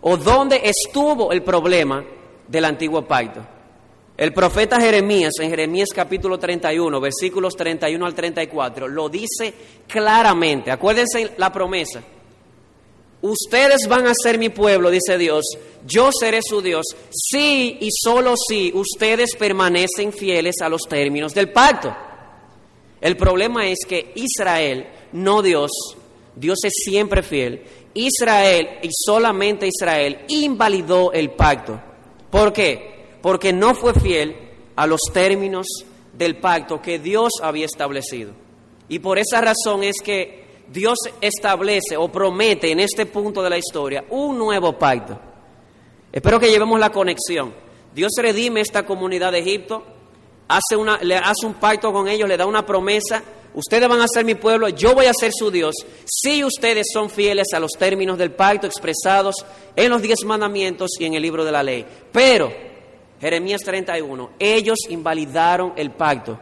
¿O 0.02 0.16
dónde 0.16 0.62
estuvo 0.64 1.32
el 1.32 1.44
problema 1.44 2.06
del 2.48 2.66
antiguo 2.66 3.06
pacto? 3.06 3.42
El 4.20 4.34
profeta 4.34 4.82
Jeremías, 4.82 5.32
en 5.40 5.50
Jeremías 5.50 5.88
capítulo 5.96 6.38
31, 6.38 7.00
versículos 7.00 7.56
31 7.56 8.06
al 8.06 8.14
34, 8.14 8.90
lo 8.90 9.08
dice 9.08 9.54
claramente. 9.88 10.72
Acuérdense 10.72 11.36
la 11.38 11.54
promesa. 11.54 12.04
Ustedes 13.22 13.88
van 13.88 14.08
a 14.08 14.14
ser 14.14 14.38
mi 14.38 14.50
pueblo, 14.50 14.92
dice 14.92 15.18
Dios, 15.18 15.46
yo 15.88 16.10
seré 16.12 16.42
su 16.42 16.62
Dios, 16.62 16.86
si 17.10 17.78
y 17.80 17.88
solo 17.92 18.34
si 18.36 18.74
ustedes 18.76 19.38
permanecen 19.38 20.12
fieles 20.12 20.56
a 20.62 20.68
los 20.68 20.82
términos 20.82 21.34
del 21.34 21.54
pacto. 21.54 21.96
El 23.00 23.16
problema 23.16 23.70
es 23.70 23.86
que 23.88 24.12
Israel, 24.16 24.86
no 25.14 25.42
Dios, 25.42 25.72
Dios 26.36 26.60
es 26.66 26.74
siempre 26.76 27.24
fiel, 27.24 27.64
Israel 27.94 28.80
y 28.82 28.90
solamente 28.92 29.66
Israel 29.66 30.26
invalidó 30.28 31.14
el 31.14 31.32
pacto. 31.32 31.80
¿Por 32.30 32.52
qué? 32.52 32.89
Porque 33.22 33.54
no 33.54 33.76
fue 33.76 33.94
fiel 33.94 34.36
a 34.76 34.88
los 34.88 35.02
términos 35.14 35.68
del 36.14 36.38
pacto 36.38 36.82
que 36.82 37.00
Dios 37.00 37.34
había 37.42 37.66
establecido. 37.66 38.32
Y 38.88 39.00
por 39.00 39.20
esa 39.20 39.42
razón 39.42 39.84
es 39.84 39.96
que 40.04 40.48
Dios 40.72 40.98
establece 41.22 41.98
o 41.98 42.12
promete 42.12 42.72
en 42.72 42.80
este 42.80 43.06
punto 43.06 43.42
de 43.42 43.50
la 43.50 43.58
historia 43.58 44.06
un 44.10 44.38
nuevo 44.38 44.78
pacto. 44.78 45.20
Espero 46.12 46.40
que 46.40 46.50
llevemos 46.50 46.80
la 46.80 46.92
conexión. 46.92 47.54
Dios 47.94 48.12
redime 48.18 48.62
esta 48.62 48.86
comunidad 48.86 49.32
de 49.32 49.40
Egipto, 49.40 49.84
hace 50.48 50.76
una, 50.76 50.98
le 51.00 51.16
hace 51.16 51.46
un 51.46 51.56
pacto 51.56 51.92
con 51.92 52.08
ellos, 52.08 52.28
le 52.28 52.38
da 52.38 52.46
una 52.46 52.66
promesa. 52.66 53.24
Ustedes 53.54 53.90
van 53.90 54.02
a 54.02 54.08
ser 54.08 54.26
mi 54.26 54.36
pueblo, 54.36 54.70
yo 54.70 54.94
voy 54.94 55.08
a 55.08 55.14
ser 55.14 55.32
su 55.34 55.50
Dios, 55.50 55.74
si 56.06 56.44
ustedes 56.44 56.86
son 56.94 57.10
fieles 57.10 57.48
a 57.54 57.60
los 57.60 57.72
términos 57.72 58.18
del 58.18 58.32
pacto 58.32 58.68
expresados 58.68 59.44
en 59.76 59.90
los 59.90 60.04
diez 60.04 60.24
mandamientos 60.24 60.92
y 61.00 61.06
en 61.06 61.16
el 61.16 61.22
libro 61.24 61.44
de 61.44 61.52
la 61.52 61.64
ley. 61.64 61.86
Pero, 62.12 62.69
Jeremías 63.20 63.62
31, 63.62 64.32
ellos 64.40 64.78
invalidaron 64.90 65.74
el 65.76 65.92
pacto 65.92 66.40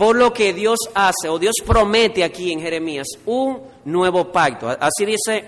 por 0.00 0.16
lo 0.16 0.32
que 0.32 0.54
Dios 0.54 0.78
hace 0.94 1.28
o 1.28 1.38
Dios 1.38 1.56
promete 1.66 2.24
aquí 2.24 2.52
en 2.52 2.60
Jeremías 2.62 3.06
un 3.26 3.60
nuevo 3.84 4.32
pacto. 4.32 4.66
Así 4.66 5.04
dice 5.04 5.44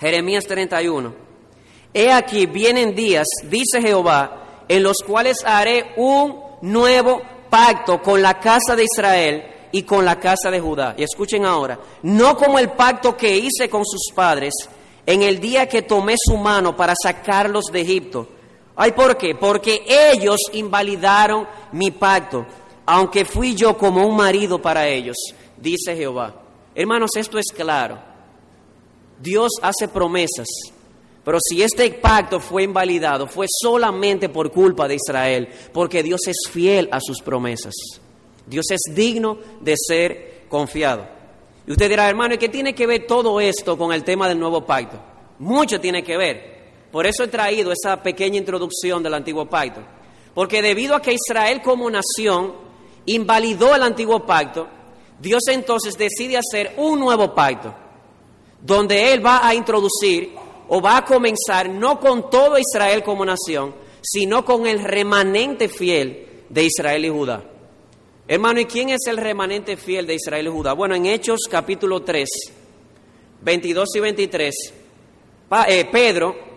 Jeremías 0.00 0.46
31. 0.46 1.12
He 1.92 2.10
aquí 2.10 2.46
vienen 2.46 2.94
días, 2.94 3.26
dice 3.44 3.82
Jehová, 3.82 4.64
en 4.66 4.82
los 4.82 4.96
cuales 5.06 5.44
haré 5.44 5.92
un 5.98 6.34
nuevo 6.62 7.20
pacto 7.50 8.00
con 8.00 8.22
la 8.22 8.40
casa 8.40 8.74
de 8.74 8.84
Israel 8.84 9.44
y 9.70 9.82
con 9.82 10.06
la 10.06 10.18
casa 10.18 10.50
de 10.50 10.58
Judá. 10.58 10.94
Y 10.96 11.02
escuchen 11.02 11.44
ahora, 11.44 11.78
no 12.04 12.38
como 12.38 12.58
el 12.58 12.70
pacto 12.70 13.14
que 13.14 13.36
hice 13.36 13.68
con 13.68 13.84
sus 13.84 14.14
padres 14.14 14.54
en 15.04 15.20
el 15.20 15.40
día 15.40 15.68
que 15.68 15.82
tomé 15.82 16.14
su 16.16 16.38
mano 16.38 16.74
para 16.74 16.94
sacarlos 17.02 17.66
de 17.66 17.82
Egipto. 17.82 18.28
¿Ay 18.76 18.92
por 18.92 19.16
qué? 19.16 19.34
Porque 19.34 19.84
ellos 19.86 20.38
invalidaron 20.52 21.46
mi 21.72 21.90
pacto 21.90 22.46
aunque 22.86 23.24
fui 23.24 23.54
yo 23.54 23.76
como 23.76 24.06
un 24.06 24.16
marido 24.16 24.60
para 24.60 24.88
ellos, 24.88 25.16
dice 25.56 25.96
Jehová. 25.96 26.34
Hermanos, 26.74 27.10
esto 27.16 27.38
es 27.38 27.46
claro. 27.54 27.98
Dios 29.20 29.52
hace 29.62 29.86
promesas, 29.88 30.48
pero 31.24 31.38
si 31.40 31.62
este 31.62 31.88
pacto 31.90 32.40
fue 32.40 32.64
invalidado, 32.64 33.26
fue 33.26 33.46
solamente 33.48 34.28
por 34.28 34.50
culpa 34.50 34.88
de 34.88 34.96
Israel, 34.96 35.48
porque 35.72 36.02
Dios 36.02 36.20
es 36.26 36.50
fiel 36.50 36.88
a 36.90 37.00
sus 37.00 37.20
promesas. 37.20 37.74
Dios 38.46 38.66
es 38.70 38.80
digno 38.94 39.38
de 39.60 39.74
ser 39.76 40.44
confiado. 40.48 41.06
Y 41.66 41.70
usted 41.70 41.88
dirá, 41.88 42.08
hermano, 42.08 42.34
¿y 42.34 42.38
qué 42.38 42.48
tiene 42.48 42.74
que 42.74 42.88
ver 42.88 43.06
todo 43.06 43.40
esto 43.40 43.78
con 43.78 43.92
el 43.92 44.02
tema 44.02 44.28
del 44.28 44.40
nuevo 44.40 44.66
pacto? 44.66 44.98
Mucho 45.38 45.80
tiene 45.80 46.02
que 46.02 46.16
ver. 46.16 46.61
Por 46.92 47.06
eso 47.06 47.24
he 47.24 47.28
traído 47.28 47.72
esa 47.72 48.02
pequeña 48.02 48.36
introducción 48.36 49.02
del 49.02 49.14
antiguo 49.14 49.46
pacto. 49.46 49.80
Porque 50.34 50.60
debido 50.60 50.94
a 50.94 51.00
que 51.00 51.14
Israel 51.14 51.62
como 51.62 51.90
nación 51.90 52.54
invalidó 53.06 53.74
el 53.74 53.82
antiguo 53.82 54.24
pacto, 54.24 54.68
Dios 55.18 55.42
entonces 55.48 55.96
decide 55.96 56.36
hacer 56.36 56.74
un 56.76 57.00
nuevo 57.00 57.34
pacto, 57.34 57.74
donde 58.60 59.12
Él 59.12 59.24
va 59.24 59.46
a 59.46 59.54
introducir 59.54 60.34
o 60.68 60.80
va 60.80 60.98
a 60.98 61.04
comenzar 61.04 61.68
no 61.68 61.98
con 61.98 62.28
todo 62.28 62.58
Israel 62.58 63.02
como 63.02 63.24
nación, 63.24 63.74
sino 64.02 64.44
con 64.44 64.66
el 64.66 64.82
remanente 64.82 65.68
fiel 65.68 66.44
de 66.48 66.64
Israel 66.64 67.04
y 67.04 67.08
Judá. 67.08 67.44
Hermano, 68.28 68.60
¿y 68.60 68.66
quién 68.66 68.90
es 68.90 69.06
el 69.06 69.16
remanente 69.16 69.76
fiel 69.76 70.06
de 70.06 70.14
Israel 70.14 70.46
y 70.46 70.50
Judá? 70.50 70.74
Bueno, 70.74 70.94
en 70.94 71.06
Hechos 71.06 71.40
capítulo 71.50 72.02
3, 72.02 72.28
22 73.42 73.96
y 73.96 74.00
23, 74.00 74.54
eh, 75.68 75.84
Pedro, 75.90 76.51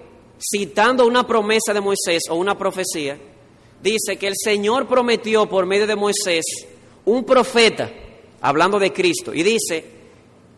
citando 0.52 1.06
una 1.06 1.25
promesa 1.25 1.74
de 1.74 1.82
Moisés 1.82 2.24
o 2.30 2.36
una 2.36 2.58
profecía, 2.58 3.18
dice 3.82 4.18
que 4.18 4.28
el 4.28 4.36
Señor 4.36 4.88
prometió 4.88 5.48
por 5.48 5.66
medio 5.66 5.88
de 5.88 5.96
Moisés 5.96 6.46
un 7.06 7.24
profeta, 7.24 7.92
hablando 8.42 8.80
de 8.80 8.92
Cristo, 8.92 9.34
y 9.34 9.44
dice, 9.44 9.86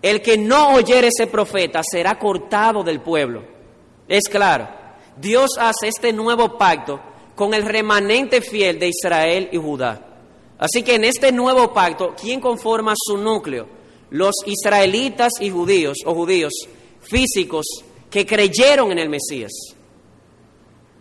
el 0.02 0.22
que 0.22 0.38
no 0.38 0.76
oyere 0.76 1.08
ese 1.08 1.28
profeta 1.28 1.82
será 1.84 2.18
cortado 2.18 2.84
del 2.84 3.02
pueblo. 3.02 3.44
Es 4.08 4.24
claro, 4.30 4.68
Dios 5.18 5.52
hace 5.60 5.88
este 5.88 6.14
nuevo 6.14 6.58
pacto 6.58 7.00
con 7.36 7.54
el 7.54 7.64
remanente 7.64 8.42
fiel 8.42 8.80
de 8.80 8.90
Israel 8.90 9.50
y 9.52 9.58
Judá. 9.58 10.04
Así 10.60 10.82
que 10.84 10.96
en 10.96 11.04
este 11.04 11.32
nuevo 11.32 11.74
pacto, 11.74 12.16
¿quién 12.20 12.40
conforma 12.40 12.94
su 12.98 13.18
núcleo? 13.18 13.68
Los 14.10 14.36
israelitas 14.46 15.34
y 15.40 15.50
judíos 15.50 15.98
o 16.06 16.14
judíos 16.16 16.54
físicos 17.02 17.66
que 18.10 18.26
creyeron 18.26 18.92
en 18.92 19.00
el 19.00 19.10
Mesías. 19.10 19.52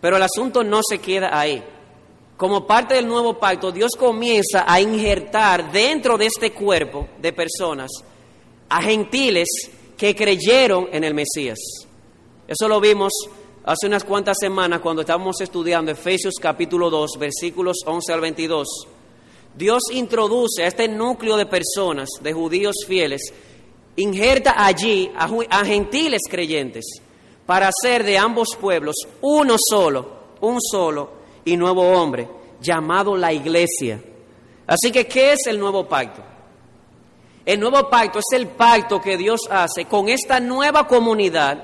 Pero 0.01 0.17
el 0.17 0.23
asunto 0.23 0.63
no 0.63 0.81
se 0.87 0.99
queda 0.99 1.37
ahí 1.37 1.63
como 2.37 2.67
parte 2.67 2.93
del 2.93 3.07
nuevo 3.07 3.33
pacto, 3.33 3.71
Dios 3.71 3.91
comienza 3.97 4.63
a 4.67 4.79
injertar 4.79 5.71
dentro 5.71 6.19
de 6.19 6.27
este 6.27 6.51
cuerpo 6.51 7.07
de 7.19 7.33
personas 7.33 7.89
a 8.69 8.79
gentiles 8.79 9.47
que 9.97 10.15
creyeron 10.15 10.87
en 10.91 11.03
el 11.03 11.15
Mesías. 11.15 11.57
Eso 12.47 12.67
lo 12.67 12.79
vimos 12.79 13.11
hace 13.65 13.87
unas 13.87 14.03
cuantas 14.03 14.37
semanas 14.39 14.81
cuando 14.81 15.01
estábamos 15.01 15.41
estudiando 15.41 15.91
Efesios 15.91 16.35
capítulo 16.39 16.91
2, 16.91 17.17
versículos 17.19 17.77
11 17.83 18.13
al 18.13 18.21
22. 18.21 18.67
Dios 19.55 19.81
introduce 19.91 20.63
a 20.63 20.67
este 20.67 20.87
núcleo 20.87 21.37
de 21.37 21.47
personas, 21.47 22.07
de 22.21 22.33
judíos 22.33 22.75
fieles, 22.87 23.33
injerta 23.95 24.63
allí 24.63 25.11
a, 25.17 25.27
a 25.49 25.65
gentiles 25.65 26.21
creyentes 26.29 27.01
para 27.47 27.69
hacer 27.69 28.03
de 28.03 28.17
ambos 28.17 28.49
pueblos 28.59 28.95
uno 29.21 29.55
solo, 29.57 30.05
un 30.41 30.59
solo 30.61 31.09
y 31.45 31.57
nuevo 31.57 31.81
hombre, 31.81 32.29
llamado 32.61 33.15
la 33.15 33.33
iglesia. 33.33 33.99
Así 34.67 34.91
que, 34.91 35.07
¿qué 35.07 35.31
es 35.31 35.47
el 35.47 35.57
nuevo 35.57 35.87
pacto? 35.87 36.21
El 37.45 37.61
nuevo 37.61 37.89
pacto 37.89 38.19
es 38.19 38.25
el 38.33 38.47
pacto 38.47 38.99
que 38.99 39.15
Dios 39.15 39.39
hace 39.49 39.85
con 39.85 40.09
esta 40.09 40.41
nueva 40.41 40.85
comunidad 40.85 41.63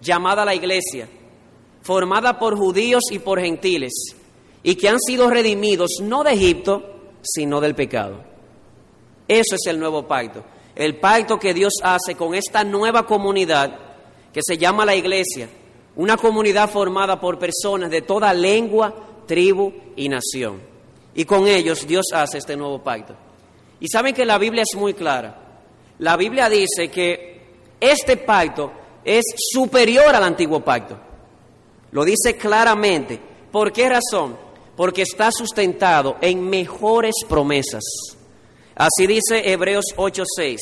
llamada 0.00 0.44
la 0.44 0.54
iglesia, 0.54 1.08
formada 1.82 2.38
por 2.38 2.56
judíos 2.56 3.02
y 3.10 3.18
por 3.18 3.40
gentiles, 3.40 4.14
y 4.62 4.76
que 4.76 4.88
han 4.88 5.00
sido 5.00 5.28
redimidos 5.28 5.98
no 6.00 6.22
de 6.22 6.34
Egipto, 6.34 6.82
sino 7.22 7.60
del 7.60 7.74
pecado. 7.74 8.22
Eso 9.26 9.56
es 9.56 9.66
el 9.66 9.80
nuevo 9.80 10.06
pacto. 10.06 10.44
El 10.76 11.00
pacto 11.00 11.40
que 11.40 11.52
Dios 11.52 11.72
hace 11.82 12.14
con 12.14 12.36
esta 12.36 12.62
nueva 12.62 13.04
comunidad 13.04 13.87
que 14.32 14.40
se 14.42 14.58
llama 14.58 14.84
la 14.84 14.94
iglesia, 14.94 15.48
una 15.96 16.16
comunidad 16.16 16.70
formada 16.70 17.20
por 17.20 17.38
personas 17.38 17.90
de 17.90 18.02
toda 18.02 18.32
lengua, 18.32 18.94
tribu 19.26 19.72
y 19.96 20.08
nación. 20.08 20.60
Y 21.14 21.24
con 21.24 21.46
ellos 21.48 21.86
Dios 21.86 22.06
hace 22.12 22.38
este 22.38 22.56
nuevo 22.56 22.82
pacto. 22.82 23.14
Y 23.80 23.88
saben 23.88 24.14
que 24.14 24.24
la 24.24 24.38
Biblia 24.38 24.62
es 24.62 24.78
muy 24.78 24.94
clara. 24.94 25.36
La 25.98 26.16
Biblia 26.16 26.48
dice 26.48 26.90
que 26.90 27.40
este 27.80 28.16
pacto 28.16 28.72
es 29.04 29.24
superior 29.52 30.14
al 30.14 30.22
antiguo 30.22 30.60
pacto. 30.60 30.98
Lo 31.92 32.04
dice 32.04 32.36
claramente. 32.36 33.18
¿Por 33.50 33.72
qué 33.72 33.88
razón? 33.88 34.48
porque 34.78 35.02
está 35.02 35.32
sustentado 35.32 36.18
en 36.20 36.48
mejores 36.48 37.16
promesas. 37.28 37.82
Así 38.76 39.08
dice 39.08 39.50
Hebreos 39.50 39.86
8:6. 39.96 40.56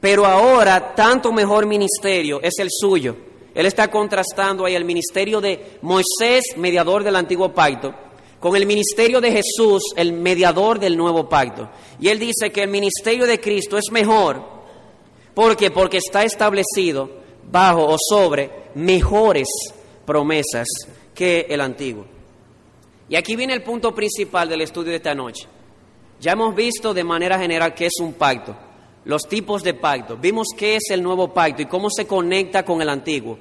Pero 0.00 0.24
ahora 0.24 0.94
tanto 0.94 1.32
mejor 1.32 1.66
ministerio 1.66 2.40
es 2.42 2.58
el 2.58 2.68
suyo. 2.70 3.16
Él 3.54 3.66
está 3.66 3.90
contrastando 3.90 4.64
ahí 4.64 4.74
el 4.74 4.84
ministerio 4.84 5.40
de 5.40 5.78
Moisés, 5.82 6.44
mediador 6.56 7.02
del 7.02 7.16
antiguo 7.16 7.52
pacto, 7.52 7.92
con 8.38 8.54
el 8.54 8.66
ministerio 8.66 9.20
de 9.20 9.32
Jesús, 9.32 9.82
el 9.96 10.12
mediador 10.12 10.78
del 10.78 10.96
nuevo 10.96 11.28
pacto. 11.28 11.68
Y 11.98 12.08
él 12.08 12.18
dice 12.18 12.52
que 12.52 12.62
el 12.62 12.70
ministerio 12.70 13.26
de 13.26 13.40
Cristo 13.40 13.76
es 13.76 13.90
mejor. 13.90 14.42
¿Por 15.34 15.56
qué? 15.56 15.70
Porque 15.70 15.98
está 15.98 16.22
establecido 16.22 17.10
bajo 17.50 17.84
o 17.84 17.96
sobre 17.98 18.50
mejores 18.74 19.48
promesas 20.04 20.68
que 21.14 21.46
el 21.48 21.60
antiguo. 21.60 22.04
Y 23.08 23.16
aquí 23.16 23.34
viene 23.34 23.54
el 23.54 23.62
punto 23.62 23.94
principal 23.94 24.48
del 24.48 24.60
estudio 24.60 24.90
de 24.90 24.96
esta 24.96 25.14
noche. 25.14 25.48
Ya 26.20 26.32
hemos 26.32 26.54
visto 26.54 26.94
de 26.94 27.04
manera 27.04 27.38
general 27.38 27.74
qué 27.74 27.86
es 27.86 28.00
un 28.00 28.12
pacto, 28.12 28.56
los 29.08 29.26
tipos 29.26 29.62
de 29.62 29.72
pacto, 29.72 30.18
vimos 30.18 30.48
qué 30.54 30.76
es 30.76 30.90
el 30.90 31.02
nuevo 31.02 31.32
pacto 31.32 31.62
y 31.62 31.66
cómo 31.66 31.88
se 31.88 32.06
conecta 32.06 32.62
con 32.62 32.82
el 32.82 32.90
antiguo. 32.90 33.38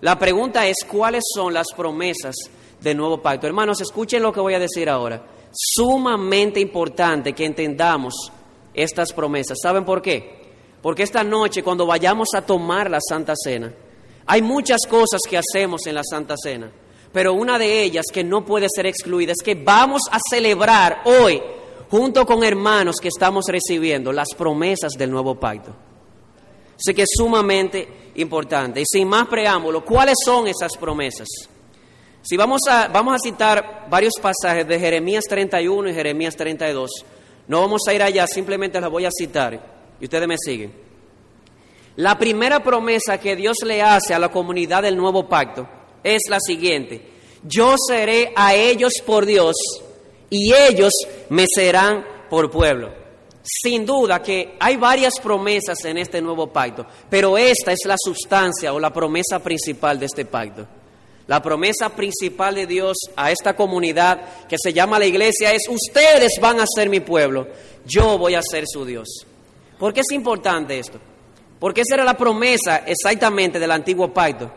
La 0.00 0.16
pregunta 0.16 0.64
es 0.68 0.76
cuáles 0.88 1.24
son 1.34 1.52
las 1.52 1.66
promesas 1.76 2.36
del 2.80 2.96
nuevo 2.96 3.20
pacto. 3.20 3.48
Hermanos, 3.48 3.80
escuchen 3.80 4.22
lo 4.22 4.32
que 4.32 4.38
voy 4.38 4.54
a 4.54 4.60
decir 4.60 4.88
ahora. 4.88 5.20
Sumamente 5.50 6.60
importante 6.60 7.32
que 7.32 7.44
entendamos 7.44 8.30
estas 8.72 9.12
promesas. 9.12 9.58
¿Saben 9.60 9.84
por 9.84 10.00
qué? 10.00 10.52
Porque 10.80 11.02
esta 11.02 11.24
noche 11.24 11.64
cuando 11.64 11.84
vayamos 11.84 12.28
a 12.36 12.42
tomar 12.42 12.88
la 12.88 13.00
Santa 13.00 13.34
Cena, 13.34 13.74
hay 14.24 14.40
muchas 14.40 14.82
cosas 14.88 15.22
que 15.28 15.36
hacemos 15.36 15.84
en 15.88 15.96
la 15.96 16.04
Santa 16.04 16.36
Cena, 16.40 16.70
pero 17.12 17.34
una 17.34 17.58
de 17.58 17.82
ellas 17.82 18.06
que 18.12 18.22
no 18.22 18.44
puede 18.44 18.68
ser 18.72 18.86
excluida 18.86 19.32
es 19.32 19.42
que 19.44 19.56
vamos 19.56 20.02
a 20.12 20.20
celebrar 20.30 21.02
hoy, 21.06 21.42
junto 21.90 22.26
con 22.26 22.44
hermanos 22.44 22.96
que 23.00 23.08
estamos 23.08 23.46
recibiendo, 23.48 24.12
las 24.12 24.28
promesas 24.36 24.92
del 24.92 25.10
nuevo 25.10 25.34
pacto. 25.34 25.74
Así 26.76 26.94
que 26.94 27.02
es 27.02 27.10
sumamente 27.16 28.10
importante. 28.16 28.80
Y 28.80 28.84
sin 28.86 29.08
más 29.08 29.26
preámbulo, 29.26 29.84
¿cuáles 29.84 30.16
son 30.24 30.46
esas 30.46 30.76
promesas? 30.76 31.28
Si 32.22 32.36
vamos 32.36 32.60
a, 32.68 32.88
vamos 32.88 33.14
a 33.14 33.18
citar 33.18 33.86
varios 33.88 34.14
pasajes 34.20 34.66
de 34.66 34.78
Jeremías 34.78 35.24
31 35.28 35.90
y 35.90 35.94
Jeremías 35.94 36.36
32, 36.36 36.90
no 37.48 37.60
vamos 37.60 37.82
a 37.88 37.94
ir 37.94 38.02
allá, 38.02 38.26
simplemente 38.26 38.80
las 38.80 38.90
voy 38.90 39.06
a 39.06 39.10
citar 39.10 39.58
y 40.00 40.04
ustedes 40.04 40.28
me 40.28 40.36
siguen. 40.36 40.72
La 41.96 42.16
primera 42.18 42.62
promesa 42.62 43.18
que 43.18 43.34
Dios 43.34 43.56
le 43.64 43.82
hace 43.82 44.14
a 44.14 44.18
la 44.18 44.30
comunidad 44.30 44.82
del 44.82 44.96
nuevo 44.96 45.28
pacto 45.28 45.68
es 46.04 46.22
la 46.28 46.38
siguiente. 46.38 47.02
Yo 47.42 47.74
seré 47.88 48.32
a 48.36 48.54
ellos 48.54 48.94
por 49.04 49.26
Dios 49.26 49.56
y 50.30 50.52
ellos 50.52 50.92
me 51.30 51.44
serán 51.46 52.04
por 52.28 52.50
pueblo. 52.50 52.92
Sin 53.42 53.86
duda 53.86 54.22
que 54.22 54.56
hay 54.60 54.76
varias 54.76 55.14
promesas 55.22 55.82
en 55.84 55.98
este 55.98 56.20
nuevo 56.20 56.48
pacto, 56.48 56.86
pero 57.08 57.38
esta 57.38 57.72
es 57.72 57.80
la 57.86 57.96
sustancia 57.98 58.72
o 58.74 58.80
la 58.80 58.92
promesa 58.92 59.38
principal 59.38 59.98
de 59.98 60.06
este 60.06 60.26
pacto. 60.26 60.66
La 61.26 61.42
promesa 61.42 61.90
principal 61.90 62.54
de 62.54 62.66
Dios 62.66 62.96
a 63.16 63.30
esta 63.30 63.54
comunidad 63.54 64.46
que 64.48 64.56
se 64.58 64.72
llama 64.72 64.98
la 64.98 65.06
iglesia 65.06 65.52
es, 65.52 65.68
ustedes 65.68 66.32
van 66.40 66.58
a 66.60 66.64
ser 66.66 66.88
mi 66.88 67.00
pueblo, 67.00 67.46
yo 67.86 68.18
voy 68.18 68.34
a 68.34 68.42
ser 68.42 68.64
su 68.66 68.84
Dios. 68.84 69.26
¿Por 69.78 69.92
qué 69.92 70.00
es 70.00 70.10
importante 70.12 70.78
esto? 70.78 70.98
Porque 71.60 71.82
esa 71.82 71.96
era 71.96 72.04
la 72.04 72.16
promesa 72.16 72.78
exactamente 72.86 73.58
del 73.58 73.70
antiguo 73.70 74.12
pacto. 74.12 74.50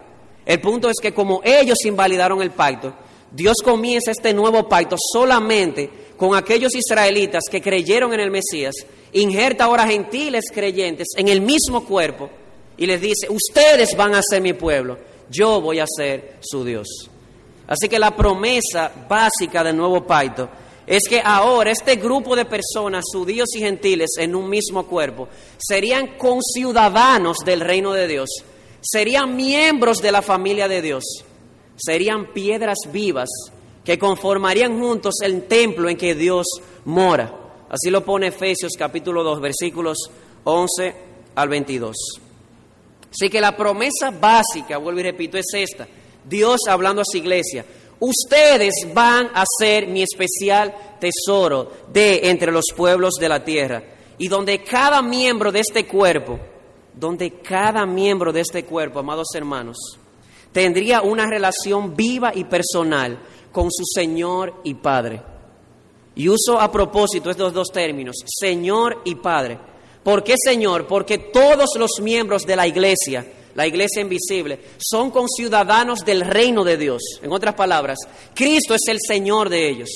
El 0.46 0.60
punto 0.60 0.90
es 0.90 0.98
que 1.02 1.14
como 1.14 1.42
ellos 1.44 1.78
invalidaron 1.86 2.42
el 2.42 2.52
pacto, 2.52 2.94
Dios 3.32 3.58
comienza 3.64 4.12
este 4.12 4.34
nuevo 4.34 4.68
pacto 4.68 4.98
solamente 5.14 5.90
con 6.18 6.36
aquellos 6.36 6.76
israelitas 6.76 7.44
que 7.50 7.62
creyeron 7.62 8.14
en 8.14 8.20
el 8.20 8.30
Mesías, 8.30 8.76
injerta 9.14 9.64
ahora 9.64 9.88
gentiles 9.88 10.46
creyentes 10.54 11.08
en 11.16 11.28
el 11.30 11.42
mismo 11.42 11.86
cuerpo 11.86 12.30
y 12.78 12.86
les 12.86 13.02
dice, 13.02 13.28
ustedes 13.30 13.96
van 13.96 14.16
a 14.16 14.22
ser 14.22 14.42
mi 14.42 14.54
pueblo, 14.54 14.98
yo 15.30 15.62
voy 15.62 15.80
a 15.80 15.86
ser 15.88 16.38
su 16.42 16.64
Dios. 16.64 16.88
Así 17.68 17.88
que 17.88 18.00
la 18.00 18.16
promesa 18.16 18.92
básica 19.08 19.64
del 19.64 19.78
nuevo 19.78 20.06
pacto 20.06 20.50
es 20.86 21.04
que 21.08 21.22
ahora 21.24 21.72
este 21.72 21.96
grupo 21.96 22.36
de 22.36 22.46
personas, 22.46 23.06
judíos 23.14 23.50
y 23.56 23.60
gentiles, 23.60 24.10
en 24.18 24.36
un 24.36 24.50
mismo 24.50 24.86
cuerpo, 24.86 25.30
serían 25.58 26.18
conciudadanos 26.18 27.38
del 27.46 27.62
reino 27.62 27.94
de 27.94 28.08
Dios, 28.08 28.30
serían 28.82 29.36
miembros 29.36 30.00
de 30.00 30.12
la 30.12 30.22
familia 30.22 30.68
de 30.68 30.82
Dios, 30.82 31.04
serían 31.84 32.28
piedras 32.34 32.78
vivas 32.92 33.30
que 33.84 33.98
conformarían 33.98 34.80
juntos 34.80 35.16
el 35.24 35.44
templo 35.48 35.90
en 35.90 35.98
que 35.98 36.16
Dios 36.16 36.46
mora. 36.86 37.34
Así 37.70 37.90
lo 37.90 38.04
pone 38.04 38.28
Efesios 38.28 38.74
capítulo 38.78 39.24
2, 39.24 39.42
versículos 39.42 39.98
11 40.44 40.96
al 41.36 41.50
22. 41.50 41.96
Así 43.12 43.30
que 43.30 43.42
la 43.42 43.58
promesa 43.58 44.12
básica, 44.12 44.78
vuelvo 44.78 45.00
y 45.00 45.04
repito, 45.04 45.38
es 45.38 45.48
esta. 45.54 45.88
Dios 46.24 46.62
hablando 46.68 47.02
a 47.02 47.06
su 47.06 47.18
iglesia, 47.18 47.66
ustedes 48.00 48.88
van 48.94 49.30
a 49.34 49.44
ser 49.60 49.88
mi 49.88 50.04
especial 50.04 50.74
tesoro 51.00 51.72
de 51.92 52.30
entre 52.30 52.52
los 52.52 52.66
pueblos 52.76 53.16
de 53.20 53.30
la 53.30 53.44
tierra. 53.44 53.84
Y 54.18 54.28
donde 54.28 54.64
cada 54.64 55.02
miembro 55.02 55.52
de 55.52 55.62
este 55.62 55.88
cuerpo, 55.88 56.40
donde 56.94 57.40
cada 57.42 57.86
miembro 57.86 58.32
de 58.32 58.42
este 58.42 58.66
cuerpo, 58.66 59.00
amados 59.00 59.28
hermanos, 59.34 59.78
tendría 60.52 61.02
una 61.02 61.28
relación 61.28 61.96
viva 61.96 62.32
y 62.36 62.44
personal 62.44 63.18
con 63.52 63.72
su 63.72 63.84
Señor 63.86 64.62
y 64.64 64.74
Padre. 64.76 65.22
Y 66.16 66.28
uso 66.28 66.60
a 66.60 66.72
propósito 66.72 67.30
estos 67.30 67.54
dos 67.54 67.70
términos, 67.72 68.18
Señor 68.26 69.02
y 69.06 69.16
Padre. 69.16 69.58
¿Por 70.04 70.24
qué 70.24 70.36
Señor? 70.38 70.88
Porque 70.88 71.18
todos 71.18 71.70
los 71.78 71.92
miembros 72.02 72.44
de 72.44 72.56
la 72.56 72.68
iglesia, 72.68 73.26
la 73.56 73.68
iglesia 73.68 74.02
invisible, 74.02 74.60
son 74.78 75.12
conciudadanos 75.12 76.00
del 76.00 76.22
reino 76.22 76.64
de 76.64 76.78
Dios. 76.78 77.02
En 77.22 77.32
otras 77.32 77.56
palabras, 77.56 78.00
Cristo 78.34 78.74
es 78.74 78.82
el 78.88 78.98
Señor 79.00 79.50
de 79.50 79.70
ellos. 79.70 79.90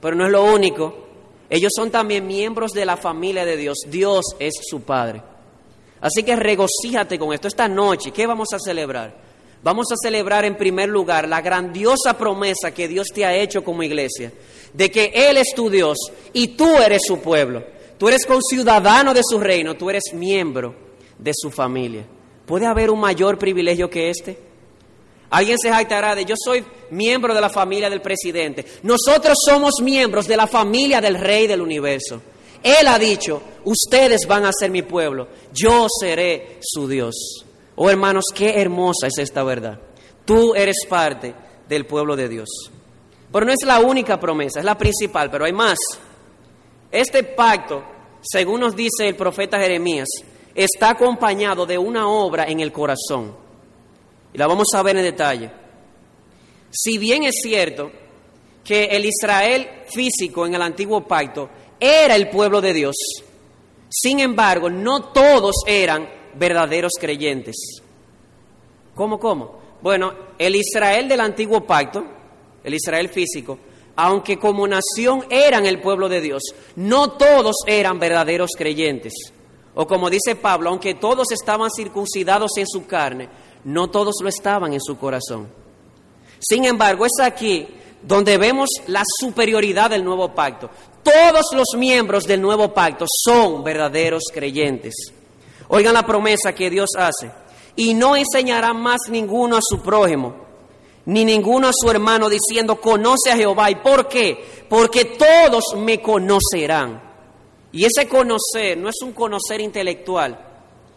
Pero 0.00 0.16
no 0.16 0.24
es 0.26 0.32
lo 0.32 0.44
único. 0.44 0.94
Ellos 1.50 1.72
son 1.74 1.90
también 1.90 2.26
miembros 2.26 2.72
de 2.72 2.84
la 2.84 2.96
familia 2.96 3.44
de 3.44 3.56
Dios. 3.56 3.78
Dios 3.88 4.24
es 4.38 4.54
su 4.62 4.82
Padre. 4.82 5.20
Así 6.00 6.22
que 6.22 6.36
regocíjate 6.36 7.18
con 7.18 7.32
esto. 7.32 7.48
Esta 7.48 7.68
noche, 7.68 8.12
¿qué 8.12 8.26
vamos 8.26 8.48
a 8.54 8.58
celebrar? 8.58 9.29
Vamos 9.62 9.86
a 9.92 9.96
celebrar 10.02 10.44
en 10.44 10.56
primer 10.56 10.88
lugar 10.88 11.28
la 11.28 11.42
grandiosa 11.42 12.16
promesa 12.16 12.72
que 12.72 12.88
Dios 12.88 13.08
te 13.14 13.26
ha 13.26 13.34
hecho 13.34 13.62
como 13.62 13.82
iglesia, 13.82 14.32
de 14.72 14.90
que 14.90 15.12
Él 15.14 15.36
es 15.36 15.54
tu 15.54 15.68
Dios 15.68 15.98
y 16.32 16.48
tú 16.48 16.76
eres 16.76 17.02
su 17.06 17.20
pueblo. 17.20 17.62
Tú 17.98 18.08
eres 18.08 18.24
conciudadano 18.24 19.12
de 19.12 19.20
su 19.22 19.38
reino, 19.38 19.76
tú 19.76 19.90
eres 19.90 20.04
miembro 20.14 20.74
de 21.18 21.32
su 21.34 21.50
familia. 21.50 22.06
¿Puede 22.46 22.64
haber 22.64 22.90
un 22.90 22.98
mayor 22.98 23.38
privilegio 23.38 23.90
que 23.90 24.08
este? 24.08 24.38
Alguien 25.28 25.58
se 25.58 25.70
jactará 25.70 26.14
de 26.14 26.24
yo 26.24 26.34
soy 26.42 26.64
miembro 26.90 27.34
de 27.34 27.42
la 27.42 27.50
familia 27.50 27.90
del 27.90 28.00
presidente. 28.00 28.64
Nosotros 28.82 29.36
somos 29.46 29.74
miembros 29.82 30.26
de 30.26 30.38
la 30.38 30.46
familia 30.46 31.02
del 31.02 31.16
rey 31.16 31.46
del 31.46 31.60
universo. 31.60 32.22
Él 32.62 32.88
ha 32.88 32.98
dicho, 32.98 33.42
ustedes 33.64 34.22
van 34.26 34.46
a 34.46 34.52
ser 34.58 34.70
mi 34.70 34.80
pueblo, 34.80 35.28
yo 35.52 35.86
seré 36.00 36.58
su 36.62 36.88
Dios. 36.88 37.44
Oh 37.76 37.88
hermanos, 37.88 38.24
qué 38.34 38.60
hermosa 38.60 39.06
es 39.06 39.18
esta 39.18 39.42
verdad. 39.42 39.78
Tú 40.24 40.54
eres 40.54 40.76
parte 40.88 41.34
del 41.68 41.86
pueblo 41.86 42.16
de 42.16 42.28
Dios. 42.28 42.48
Pero 43.32 43.46
no 43.46 43.52
es 43.52 43.64
la 43.64 43.80
única 43.80 44.18
promesa, 44.18 44.58
es 44.58 44.64
la 44.64 44.76
principal, 44.76 45.30
pero 45.30 45.44
hay 45.44 45.52
más. 45.52 45.78
Este 46.90 47.22
pacto, 47.22 47.84
según 48.20 48.60
nos 48.60 48.74
dice 48.74 49.06
el 49.06 49.14
profeta 49.14 49.58
Jeremías, 49.58 50.08
está 50.54 50.90
acompañado 50.90 51.64
de 51.64 51.78
una 51.78 52.08
obra 52.08 52.44
en 52.44 52.60
el 52.60 52.72
corazón. 52.72 53.36
Y 54.32 54.38
la 54.38 54.46
vamos 54.46 54.68
a 54.74 54.82
ver 54.82 54.96
en 54.96 55.04
detalle. 55.04 55.50
Si 56.70 56.98
bien 56.98 57.24
es 57.24 57.36
cierto 57.42 57.90
que 58.64 58.84
el 58.84 59.04
Israel 59.04 59.68
físico 59.88 60.46
en 60.46 60.54
el 60.54 60.62
antiguo 60.62 61.06
pacto 61.06 61.48
era 61.78 62.14
el 62.14 62.28
pueblo 62.28 62.60
de 62.60 62.72
Dios, 62.74 62.96
sin 63.88 64.20
embargo, 64.20 64.70
no 64.70 65.12
todos 65.12 65.56
eran 65.66 66.19
verdaderos 66.34 66.92
creyentes. 67.00 67.56
¿Cómo, 68.94 69.18
cómo? 69.18 69.60
Bueno, 69.82 70.12
el 70.38 70.56
Israel 70.56 71.08
del 71.08 71.20
antiguo 71.20 71.62
pacto, 71.62 72.04
el 72.62 72.74
Israel 72.74 73.08
físico, 73.08 73.58
aunque 73.96 74.38
como 74.38 74.66
nación 74.66 75.24
eran 75.30 75.66
el 75.66 75.80
pueblo 75.80 76.08
de 76.08 76.20
Dios, 76.20 76.42
no 76.76 77.12
todos 77.12 77.56
eran 77.66 77.98
verdaderos 77.98 78.50
creyentes. 78.56 79.12
O 79.74 79.86
como 79.86 80.10
dice 80.10 80.36
Pablo, 80.36 80.70
aunque 80.70 80.94
todos 80.94 81.30
estaban 81.32 81.70
circuncidados 81.70 82.52
en 82.56 82.66
su 82.66 82.86
carne, 82.86 83.28
no 83.64 83.88
todos 83.90 84.16
lo 84.22 84.28
estaban 84.28 84.72
en 84.72 84.80
su 84.80 84.98
corazón. 84.98 85.48
Sin 86.38 86.64
embargo, 86.64 87.04
es 87.04 87.22
aquí 87.22 87.68
donde 88.02 88.38
vemos 88.38 88.68
la 88.86 89.02
superioridad 89.20 89.90
del 89.90 90.04
nuevo 90.04 90.34
pacto. 90.34 90.70
Todos 91.02 91.46
los 91.54 91.68
miembros 91.76 92.24
del 92.24 92.40
nuevo 92.40 92.72
pacto 92.72 93.06
son 93.08 93.62
verdaderos 93.62 94.24
creyentes. 94.32 94.94
Oigan 95.70 95.94
la 95.94 96.04
promesa 96.04 96.52
que 96.52 96.68
Dios 96.68 96.90
hace. 96.98 97.30
Y 97.76 97.94
no 97.94 98.16
enseñará 98.16 98.74
más 98.74 99.02
ninguno 99.08 99.56
a 99.56 99.60
su 99.62 99.80
prójimo, 99.80 100.34
ni 101.06 101.24
ninguno 101.24 101.68
a 101.68 101.72
su 101.72 101.88
hermano 101.90 102.28
diciendo, 102.28 102.80
conoce 102.80 103.30
a 103.30 103.36
Jehová. 103.36 103.70
¿Y 103.70 103.76
por 103.76 104.08
qué? 104.08 104.64
Porque 104.68 105.04
todos 105.04 105.64
me 105.76 106.02
conocerán. 106.02 107.00
Y 107.72 107.84
ese 107.84 108.08
conocer 108.08 108.76
no 108.78 108.88
es 108.88 109.00
un 109.02 109.12
conocer 109.12 109.60
intelectual, 109.60 110.38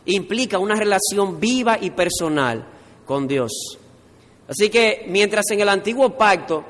implica 0.05 0.57
una 0.57 0.75
relación 0.75 1.39
viva 1.39 1.77
y 1.79 1.91
personal 1.91 2.67
con 3.05 3.27
Dios. 3.27 3.51
Así 4.47 4.69
que 4.69 5.05
mientras 5.07 5.45
en 5.51 5.61
el 5.61 5.69
antiguo 5.69 6.17
pacto, 6.17 6.65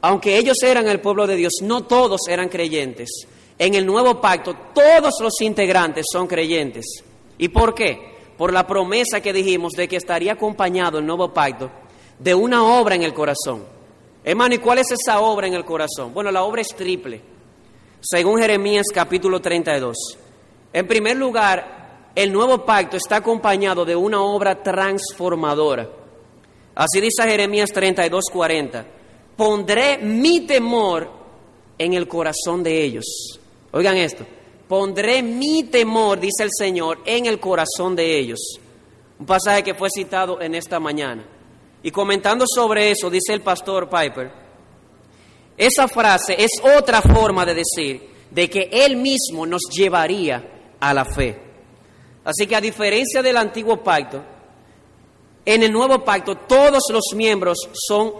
aunque 0.00 0.38
ellos 0.38 0.56
eran 0.62 0.88
el 0.88 1.00
pueblo 1.00 1.26
de 1.26 1.36
Dios, 1.36 1.52
no 1.60 1.84
todos 1.84 2.22
eran 2.28 2.48
creyentes. 2.48 3.10
En 3.58 3.74
el 3.74 3.84
nuevo 3.84 4.22
pacto 4.22 4.56
todos 4.74 5.20
los 5.20 5.38
integrantes 5.42 6.06
son 6.10 6.26
creyentes. 6.26 7.04
¿Y 7.42 7.48
por 7.48 7.74
qué? 7.74 7.98
Por 8.38 8.52
la 8.52 8.68
promesa 8.68 9.20
que 9.20 9.32
dijimos 9.32 9.72
de 9.72 9.88
que 9.88 9.96
estaría 9.96 10.34
acompañado 10.34 10.98
el 10.98 11.06
nuevo 11.06 11.34
pacto 11.34 11.72
de 12.16 12.36
una 12.36 12.62
obra 12.62 12.94
en 12.94 13.02
el 13.02 13.12
corazón. 13.12 13.64
Hermano, 14.22 14.54
¿y 14.54 14.58
cuál 14.58 14.78
es 14.78 14.92
esa 14.92 15.18
obra 15.18 15.48
en 15.48 15.54
el 15.54 15.64
corazón? 15.64 16.14
Bueno, 16.14 16.30
la 16.30 16.44
obra 16.44 16.60
es 16.60 16.68
triple, 16.68 17.20
según 18.00 18.38
Jeremías 18.38 18.86
capítulo 18.94 19.40
32. 19.40 19.96
En 20.72 20.86
primer 20.86 21.16
lugar, 21.16 22.10
el 22.14 22.32
nuevo 22.32 22.64
pacto 22.64 22.96
está 22.96 23.16
acompañado 23.16 23.84
de 23.84 23.96
una 23.96 24.22
obra 24.22 24.62
transformadora. 24.62 25.90
Así 26.76 27.00
dice 27.00 27.24
Jeremías 27.24 27.70
32, 27.70 28.26
40. 28.32 28.86
Pondré 29.36 29.98
mi 29.98 30.42
temor 30.42 31.10
en 31.76 31.94
el 31.94 32.06
corazón 32.06 32.62
de 32.62 32.84
ellos. 32.84 33.40
Oigan 33.72 33.96
esto. 33.96 34.24
Pondré 34.72 35.22
mi 35.22 35.64
temor, 35.64 36.18
dice 36.18 36.44
el 36.44 36.48
Señor, 36.50 37.00
en 37.04 37.26
el 37.26 37.38
corazón 37.38 37.94
de 37.94 38.18
ellos. 38.18 38.58
Un 39.18 39.26
pasaje 39.26 39.62
que 39.62 39.74
fue 39.74 39.90
citado 39.94 40.40
en 40.40 40.54
esta 40.54 40.80
mañana. 40.80 41.22
Y 41.82 41.90
comentando 41.90 42.46
sobre 42.48 42.90
eso, 42.90 43.10
dice 43.10 43.34
el 43.34 43.42
pastor 43.42 43.90
Piper, 43.90 44.32
esa 45.58 45.86
frase 45.88 46.36
es 46.38 46.52
otra 46.78 47.02
forma 47.02 47.44
de 47.44 47.56
decir 47.56 48.08
de 48.30 48.48
que 48.48 48.70
Él 48.72 48.96
mismo 48.96 49.44
nos 49.44 49.60
llevaría 49.70 50.42
a 50.80 50.94
la 50.94 51.04
fe. 51.04 51.38
Así 52.24 52.46
que 52.46 52.56
a 52.56 52.60
diferencia 52.62 53.20
del 53.20 53.36
antiguo 53.36 53.82
pacto, 53.82 54.24
en 55.44 55.62
el 55.64 55.70
nuevo 55.70 56.02
pacto 56.02 56.34
todos 56.48 56.84
los 56.90 57.14
miembros 57.14 57.58
son 57.74 58.10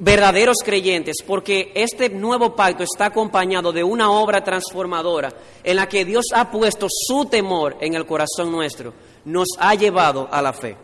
verdaderos 0.00 0.58
creyentes 0.64 1.16
porque 1.26 1.72
este 1.74 2.08
nuevo 2.08 2.54
pacto 2.54 2.82
está 2.82 3.06
acompañado 3.06 3.72
de 3.72 3.84
una 3.84 4.10
obra 4.10 4.42
transformadora 4.42 5.32
en 5.62 5.76
la 5.76 5.88
que 5.88 6.04
Dios 6.04 6.26
ha 6.34 6.50
puesto 6.50 6.86
su 6.90 7.26
temor 7.26 7.76
en 7.80 7.94
el 7.94 8.06
corazón 8.06 8.50
nuestro, 8.50 8.92
nos 9.24 9.48
ha 9.58 9.74
llevado 9.74 10.28
a 10.30 10.42
la 10.42 10.52
fe. 10.52 10.76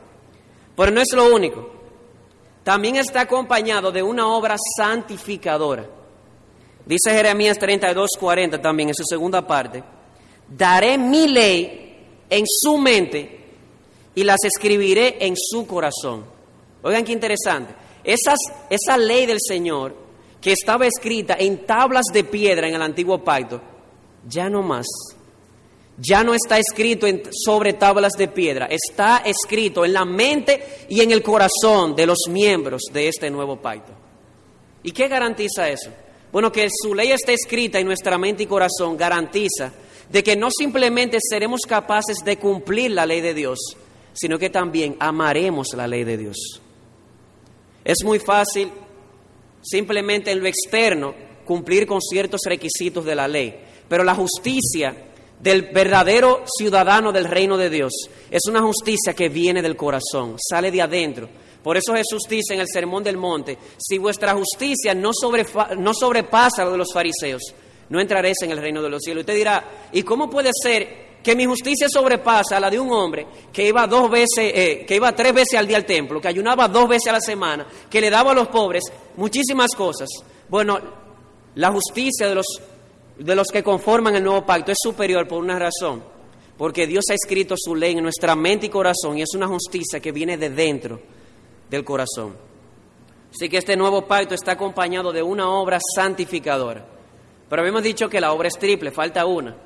Pero 0.76 0.90
no 0.90 1.00
es 1.00 1.12
lo 1.12 1.34
único 1.34 1.82
también 2.62 2.96
está 2.96 3.22
acompañado 3.22 3.90
de 3.90 4.02
una 4.02 4.28
obra 4.28 4.56
santificadora. 4.76 5.86
Dice 6.86 7.10
Jeremías 7.10 7.58
32, 7.58 8.10
40 8.18 8.60
también 8.60 8.88
en 8.88 8.94
su 8.94 9.04
segunda 9.04 9.46
parte, 9.46 9.82
daré 10.48 10.96
mi 10.98 11.28
ley 11.28 11.96
en 12.28 12.44
su 12.46 12.78
mente 12.78 13.40
y 14.14 14.24
las 14.24 14.44
escribiré 14.44 15.16
en 15.20 15.34
su 15.36 15.66
corazón. 15.66 16.24
Oigan 16.82 17.04
qué 17.04 17.12
interesante. 17.12 17.74
Esa 18.04 18.96
ley 18.96 19.26
del 19.26 19.38
Señor 19.40 19.94
que 20.40 20.52
estaba 20.52 20.86
escrita 20.86 21.36
en 21.38 21.66
tablas 21.66 22.06
de 22.12 22.24
piedra 22.24 22.68
en 22.68 22.74
el 22.74 22.82
antiguo 22.82 23.22
pacto, 23.22 23.60
ya 24.26 24.48
no 24.48 24.62
más 24.62 24.86
ya 25.98 26.24
no 26.24 26.34
está 26.34 26.58
escrito 26.58 27.06
sobre 27.30 27.74
tablas 27.74 28.12
de 28.14 28.28
piedra, 28.28 28.66
está 28.66 29.22
escrito 29.24 29.84
en 29.84 29.92
la 29.92 30.04
mente 30.04 30.86
y 30.88 31.00
en 31.00 31.10
el 31.10 31.22
corazón 31.22 31.94
de 31.94 32.06
los 32.06 32.18
miembros 32.28 32.82
de 32.92 33.08
este 33.08 33.30
nuevo 33.30 33.56
pacto. 33.56 33.92
¿Y 34.82 34.92
qué 34.92 35.08
garantiza 35.08 35.68
eso? 35.68 35.90
Bueno, 36.32 36.50
que 36.50 36.66
su 36.70 36.94
ley 36.94 37.12
esté 37.12 37.34
escrita 37.34 37.78
en 37.78 37.86
nuestra 37.86 38.18
mente 38.18 38.42
y 38.42 38.46
corazón 38.46 38.96
garantiza 38.96 39.72
de 40.10 40.22
que 40.24 40.34
no 40.34 40.48
simplemente 40.50 41.18
seremos 41.20 41.60
capaces 41.62 42.18
de 42.24 42.38
cumplir 42.38 42.90
la 42.90 43.06
ley 43.06 43.20
de 43.20 43.34
Dios, 43.34 43.58
sino 44.12 44.38
que 44.38 44.50
también 44.50 44.96
amaremos 44.98 45.68
la 45.74 45.86
ley 45.86 46.04
de 46.04 46.16
Dios. 46.16 46.60
Es 47.84 47.98
muy 48.04 48.18
fácil 48.18 48.70
simplemente 49.62 50.30
en 50.30 50.40
lo 50.40 50.46
externo 50.46 51.14
cumplir 51.44 51.86
con 51.86 52.00
ciertos 52.00 52.40
requisitos 52.46 53.04
de 53.04 53.14
la 53.14 53.28
ley, 53.28 53.54
pero 53.88 54.04
la 54.04 54.14
justicia 54.14 54.94
del 55.40 55.70
verdadero 55.72 56.44
ciudadano 56.46 57.10
del 57.12 57.24
reino 57.24 57.56
de 57.56 57.68
Dios 57.68 57.92
es 58.30 58.42
una 58.48 58.62
justicia 58.62 59.12
que 59.14 59.28
viene 59.28 59.60
del 59.60 59.76
corazón, 59.76 60.36
sale 60.38 60.70
de 60.70 60.82
adentro. 60.82 61.28
Por 61.62 61.76
eso 61.76 61.94
Jesús 61.94 62.22
dice 62.28 62.54
en 62.54 62.60
el 62.60 62.68
Sermón 62.72 63.02
del 63.02 63.16
Monte, 63.16 63.58
si 63.78 63.98
vuestra 63.98 64.34
justicia 64.34 64.94
no, 64.94 65.12
sobrepasa 65.12 66.64
lo 66.64 66.72
de 66.72 66.78
los 66.78 66.92
fariseos, 66.92 67.42
no 67.88 68.00
entraréis 68.00 68.38
en 68.42 68.50
el 68.50 68.58
reino 68.58 68.82
de 68.82 68.90
los 68.90 69.02
cielos. 69.02 69.22
Usted 69.22 69.36
dirá, 69.36 69.88
¿y 69.92 70.02
cómo 70.02 70.30
puede 70.30 70.50
ser 70.60 71.11
que 71.22 71.36
mi 71.36 71.44
justicia 71.46 71.88
sobrepasa 71.88 72.58
la 72.58 72.68
de 72.68 72.78
un 72.78 72.90
hombre 72.92 73.26
que 73.52 73.66
iba 73.66 73.86
dos 73.86 74.10
veces, 74.10 74.52
eh, 74.54 74.84
que 74.86 74.96
iba 74.96 75.14
tres 75.14 75.32
veces 75.32 75.58
al 75.58 75.66
día 75.66 75.76
al 75.76 75.84
templo, 75.84 76.20
que 76.20 76.28
ayunaba 76.28 76.68
dos 76.68 76.88
veces 76.88 77.08
a 77.08 77.12
la 77.12 77.20
semana, 77.20 77.66
que 77.88 78.00
le 78.00 78.10
daba 78.10 78.32
a 78.32 78.34
los 78.34 78.48
pobres 78.48 78.84
muchísimas 79.16 79.72
cosas? 79.74 80.08
Bueno, 80.48 80.80
la 81.54 81.70
justicia 81.70 82.28
de 82.28 82.34
los 82.34 82.46
de 83.18 83.36
los 83.36 83.48
que 83.48 83.62
conforman 83.62 84.16
el 84.16 84.24
nuevo 84.24 84.44
pacto 84.44 84.72
es 84.72 84.78
superior 84.82 85.28
por 85.28 85.38
una 85.38 85.58
razón, 85.58 86.02
porque 86.56 86.86
Dios 86.86 87.04
ha 87.10 87.14
escrito 87.14 87.54
su 87.56 87.74
ley 87.74 87.92
en 87.92 88.02
nuestra 88.02 88.34
mente 88.34 88.66
y 88.66 88.70
corazón 88.70 89.18
y 89.18 89.22
es 89.22 89.34
una 89.34 89.46
justicia 89.46 90.00
que 90.00 90.12
viene 90.12 90.36
de 90.36 90.50
dentro 90.50 91.00
del 91.70 91.84
corazón. 91.84 92.36
Así 93.30 93.48
que 93.48 93.58
este 93.58 93.76
nuevo 93.76 94.06
pacto 94.06 94.34
está 94.34 94.52
acompañado 94.52 95.12
de 95.12 95.22
una 95.22 95.48
obra 95.48 95.78
santificadora. 95.94 96.84
Pero 97.48 97.62
habíamos 97.62 97.82
dicho 97.82 98.08
que 98.08 98.20
la 98.20 98.32
obra 98.32 98.48
es 98.48 98.58
triple, 98.58 98.90
falta 98.90 99.24
una. 99.24 99.56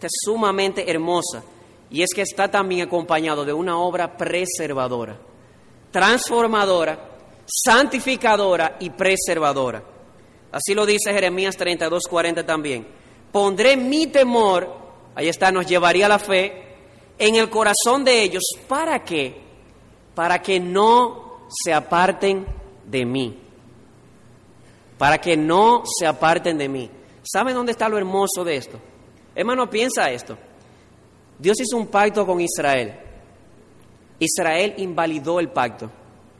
Esta 0.00 0.06
es 0.06 0.20
sumamente 0.24 0.90
hermosa 0.90 1.44
y 1.90 2.00
es 2.00 2.14
que 2.14 2.22
está 2.22 2.50
también 2.50 2.86
acompañado 2.86 3.44
de 3.44 3.52
una 3.52 3.76
obra 3.76 4.16
preservadora, 4.16 5.18
transformadora, 5.90 6.98
santificadora 7.44 8.78
y 8.80 8.88
preservadora. 8.88 9.82
Así 10.52 10.72
lo 10.72 10.86
dice 10.86 11.12
Jeremías 11.12 11.54
32, 11.54 12.04
40 12.08 12.46
también. 12.46 12.86
Pondré 13.30 13.76
mi 13.76 14.06
temor, 14.06 14.74
ahí 15.14 15.28
está, 15.28 15.52
nos 15.52 15.66
llevaría 15.66 16.08
la 16.08 16.18
fe, 16.18 16.76
en 17.18 17.36
el 17.36 17.50
corazón 17.50 18.02
de 18.02 18.22
ellos. 18.22 18.44
¿Para 18.66 19.04
qué? 19.04 19.38
Para 20.14 20.40
que 20.40 20.58
no 20.58 21.46
se 21.50 21.74
aparten 21.74 22.46
de 22.86 23.04
mí. 23.04 23.38
Para 24.96 25.18
que 25.18 25.36
no 25.36 25.82
se 25.84 26.06
aparten 26.06 26.56
de 26.56 26.70
mí. 26.70 26.90
¿Saben 27.22 27.52
dónde 27.54 27.72
está 27.72 27.86
lo 27.86 27.98
hermoso 27.98 28.44
de 28.44 28.56
esto? 28.56 28.80
Hermano, 29.34 29.68
piensa 29.70 30.10
esto. 30.10 30.36
Dios 31.38 31.58
hizo 31.60 31.76
un 31.76 31.86
pacto 31.86 32.26
con 32.26 32.40
Israel. 32.40 32.94
Israel 34.18 34.74
invalidó 34.76 35.40
el 35.40 35.48
pacto. 35.48 35.90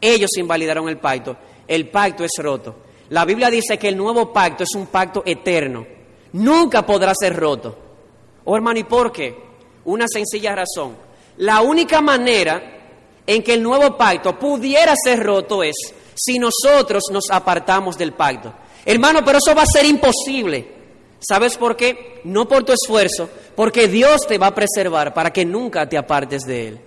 Ellos 0.00 0.30
invalidaron 0.36 0.88
el 0.88 0.98
pacto. 0.98 1.36
El 1.66 1.88
pacto 1.88 2.24
es 2.24 2.32
roto. 2.38 2.76
La 3.10 3.24
Biblia 3.24 3.50
dice 3.50 3.78
que 3.78 3.88
el 3.88 3.96
nuevo 3.96 4.32
pacto 4.32 4.64
es 4.64 4.74
un 4.74 4.86
pacto 4.86 5.22
eterno. 5.24 5.86
Nunca 6.32 6.84
podrá 6.84 7.12
ser 7.18 7.34
roto. 7.34 7.76
Oh 8.44 8.54
hermano, 8.54 8.78
¿y 8.78 8.84
por 8.84 9.10
qué? 9.10 9.34
Una 9.84 10.06
sencilla 10.06 10.54
razón. 10.54 10.96
La 11.38 11.62
única 11.62 12.00
manera 12.00 12.78
en 13.26 13.42
que 13.42 13.54
el 13.54 13.62
nuevo 13.62 13.96
pacto 13.96 14.38
pudiera 14.38 14.94
ser 15.02 15.22
roto 15.22 15.62
es 15.62 15.74
si 16.14 16.38
nosotros 16.38 17.04
nos 17.10 17.30
apartamos 17.30 17.96
del 17.96 18.12
pacto. 18.12 18.52
Hermano, 18.84 19.24
pero 19.24 19.38
eso 19.38 19.54
va 19.54 19.62
a 19.62 19.66
ser 19.66 19.86
imposible. 19.86 20.79
¿Sabes 21.20 21.56
por 21.56 21.76
qué? 21.76 22.20
No 22.24 22.48
por 22.48 22.64
tu 22.64 22.72
esfuerzo, 22.72 23.28
porque 23.54 23.88
Dios 23.88 24.22
te 24.26 24.38
va 24.38 24.48
a 24.48 24.54
preservar 24.54 25.14
para 25.14 25.32
que 25.32 25.44
nunca 25.44 25.88
te 25.88 25.96
apartes 25.96 26.42
de 26.42 26.68
Él. 26.68 26.80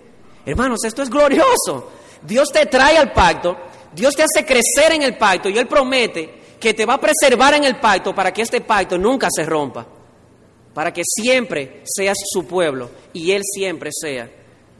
Hermanos, 0.44 0.80
esto 0.84 1.02
es 1.02 1.08
glorioso. 1.08 1.90
Dios 2.22 2.48
te 2.52 2.66
trae 2.66 2.96
al 2.98 3.12
pacto 3.12 3.56
Dios 3.94 4.14
te 4.14 4.24
hace 4.24 4.44
crecer 4.44 4.92
en 4.92 5.02
el 5.02 5.16
pacto 5.16 5.48
y 5.48 5.58
Él 5.58 5.66
promete 5.66 6.42
que 6.58 6.74
te 6.74 6.86
va 6.86 6.94
a 6.94 7.00
preservar 7.00 7.54
en 7.54 7.64
el 7.64 7.76
pacto 7.76 8.14
para 8.14 8.32
que 8.32 8.42
este 8.42 8.60
pacto 8.60 8.98
nunca 8.98 9.28
se 9.30 9.44
rompa, 9.44 9.86
para 10.72 10.92
que 10.92 11.02
siempre 11.04 11.82
seas 11.84 12.16
su 12.32 12.46
pueblo 12.46 12.90
y 13.12 13.30
Él 13.30 13.42
siempre 13.44 13.90
sea 13.92 14.28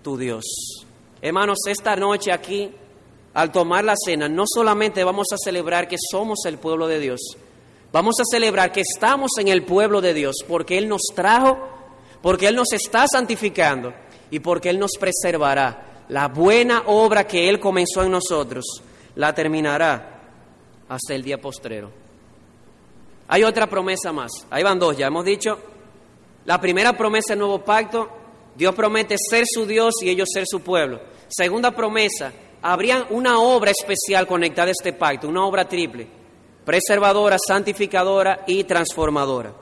tu 0.03 0.17
Dios. 0.17 0.45
Hermanos, 1.21 1.59
esta 1.67 1.95
noche 1.97 2.33
aquí, 2.33 2.71
al 3.35 3.53
tomar 3.53 3.85
la 3.85 3.95
cena, 3.97 4.29
no 4.29 4.45
solamente 4.47 5.05
vamos 5.05 5.29
a 5.33 5.39
celebrar 5.39 5.87
que 5.87 5.97
somos 6.11 6.41
el 6.47 6.59
pueblo 6.59 6.89
de 6.89 6.99
Dios, 6.99 7.21
vamos 7.95 8.17
a 8.19 8.25
celebrar 8.29 8.73
que 8.73 8.81
estamos 8.81 9.31
en 9.39 9.47
el 9.47 9.65
pueblo 9.65 10.01
de 10.01 10.15
Dios 10.15 10.35
porque 10.49 10.77
Él 10.77 10.89
nos 10.89 11.03
trajo, 11.15 11.61
porque 12.21 12.49
Él 12.49 12.57
nos 12.57 12.73
está 12.73 13.07
santificando 13.07 13.95
y 14.33 14.41
porque 14.41 14.69
Él 14.69 14.81
nos 14.81 14.91
preservará. 14.99 16.03
La 16.09 16.27
buena 16.27 16.83
obra 16.87 17.25
que 17.25 17.49
Él 17.49 17.61
comenzó 17.61 18.03
en 18.03 18.11
nosotros 18.11 18.65
la 19.15 19.33
terminará 19.33 20.23
hasta 20.89 21.15
el 21.15 21.23
día 21.23 21.41
postrero. 21.41 21.89
Hay 23.29 23.45
otra 23.45 23.69
promesa 23.69 24.13
más, 24.13 24.33
ahí 24.51 24.65
van 24.65 24.81
dos, 24.81 24.97
ya 24.97 25.07
hemos 25.07 25.25
dicho, 25.25 25.57
la 26.47 26.61
primera 26.61 26.97
promesa 26.97 27.29
del 27.31 27.39
nuevo 27.39 27.65
pacto, 27.65 28.09
Dios 28.57 28.75
promete 28.75 29.15
ser 29.19 29.45
su 29.47 29.67
Dios 29.67 29.95
y 30.03 30.11
ellos 30.11 30.29
ser 30.35 30.47
su 30.49 30.63
pueblo. 30.63 31.01
Segunda 31.29 31.71
promesa, 31.71 32.33
habría 32.61 33.07
una 33.11 33.39
obra 33.39 33.71
especial 33.71 34.27
conectada 34.27 34.69
a 34.69 34.73
este 34.73 34.93
pacto, 34.93 35.29
una 35.29 35.47
obra 35.47 35.69
triple, 35.69 36.24
preservadora, 36.65 37.37
santificadora 37.39 38.45
y 38.47 38.65
transformadora. 38.65 39.53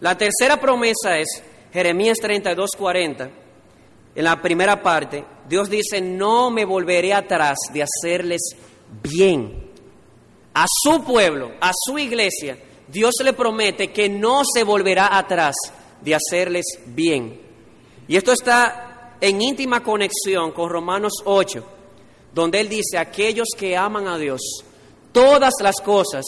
La 0.00 0.16
tercera 0.18 0.60
promesa 0.60 1.18
es 1.18 1.42
Jeremías 1.72 2.18
32, 2.18 2.70
40. 2.76 3.30
En 4.16 4.24
la 4.24 4.40
primera 4.40 4.82
parte, 4.82 5.24
Dios 5.48 5.68
dice, 5.68 6.00
no 6.00 6.50
me 6.50 6.64
volveré 6.64 7.12
atrás 7.14 7.58
de 7.72 7.82
hacerles 7.82 8.42
bien. 9.02 9.70
A 10.54 10.66
su 10.68 11.02
pueblo, 11.02 11.52
a 11.60 11.72
su 11.74 11.98
iglesia, 11.98 12.56
Dios 12.86 13.14
le 13.24 13.32
promete 13.32 13.92
que 13.92 14.08
no 14.08 14.42
se 14.44 14.62
volverá 14.62 15.16
atrás 15.18 15.54
de 16.00 16.14
hacerles 16.14 16.64
bien. 16.86 17.40
Y 18.06 18.16
esto 18.16 18.32
está 18.32 19.16
en 19.20 19.40
íntima 19.40 19.82
conexión 19.82 20.52
con 20.52 20.68
Romanos 20.68 21.14
8, 21.24 21.64
donde 22.32 22.60
Él 22.60 22.68
dice, 22.68 22.98
aquellos 22.98 23.48
que 23.56 23.76
aman 23.76 24.06
a 24.06 24.18
Dios, 24.18 24.40
todas 25.14 25.54
las 25.62 25.76
cosas 25.76 26.24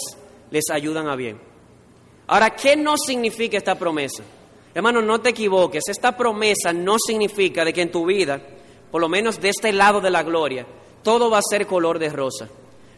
les 0.50 0.70
ayudan 0.70 1.08
a 1.08 1.16
bien. 1.16 1.38
Ahora, 2.28 2.50
¿qué 2.50 2.76
no 2.76 2.96
significa 2.96 3.58
esta 3.58 3.74
promesa? 3.74 4.22
Hermano, 4.72 5.02
no 5.02 5.20
te 5.20 5.30
equivoques, 5.30 5.82
esta 5.88 6.16
promesa 6.16 6.72
no 6.72 6.96
significa 7.04 7.64
de 7.64 7.72
que 7.72 7.82
en 7.82 7.90
tu 7.90 8.06
vida, 8.06 8.40
por 8.90 9.00
lo 9.00 9.08
menos 9.08 9.40
de 9.40 9.48
este 9.48 9.72
lado 9.72 10.00
de 10.00 10.10
la 10.10 10.22
gloria, 10.22 10.66
todo 11.02 11.30
va 11.30 11.38
a 11.38 11.50
ser 11.50 11.66
color 11.66 11.98
de 11.98 12.10
rosa. 12.10 12.48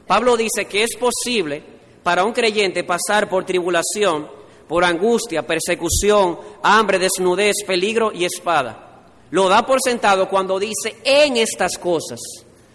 Pablo 0.06 0.36
dice 0.36 0.66
que 0.66 0.82
es 0.82 0.96
posible 0.96 1.62
para 2.02 2.24
un 2.24 2.32
creyente 2.32 2.84
pasar 2.84 3.28
por 3.28 3.44
tribulación, 3.44 4.28
por 4.66 4.84
angustia, 4.84 5.46
persecución, 5.46 6.38
hambre, 6.62 6.98
desnudez, 6.98 7.56
peligro 7.66 8.12
y 8.12 8.24
espada. 8.24 9.06
Lo 9.30 9.48
da 9.48 9.64
por 9.64 9.78
sentado 9.82 10.28
cuando 10.28 10.58
dice 10.58 10.96
en 11.04 11.36
estas 11.36 11.78
cosas. 11.78 12.18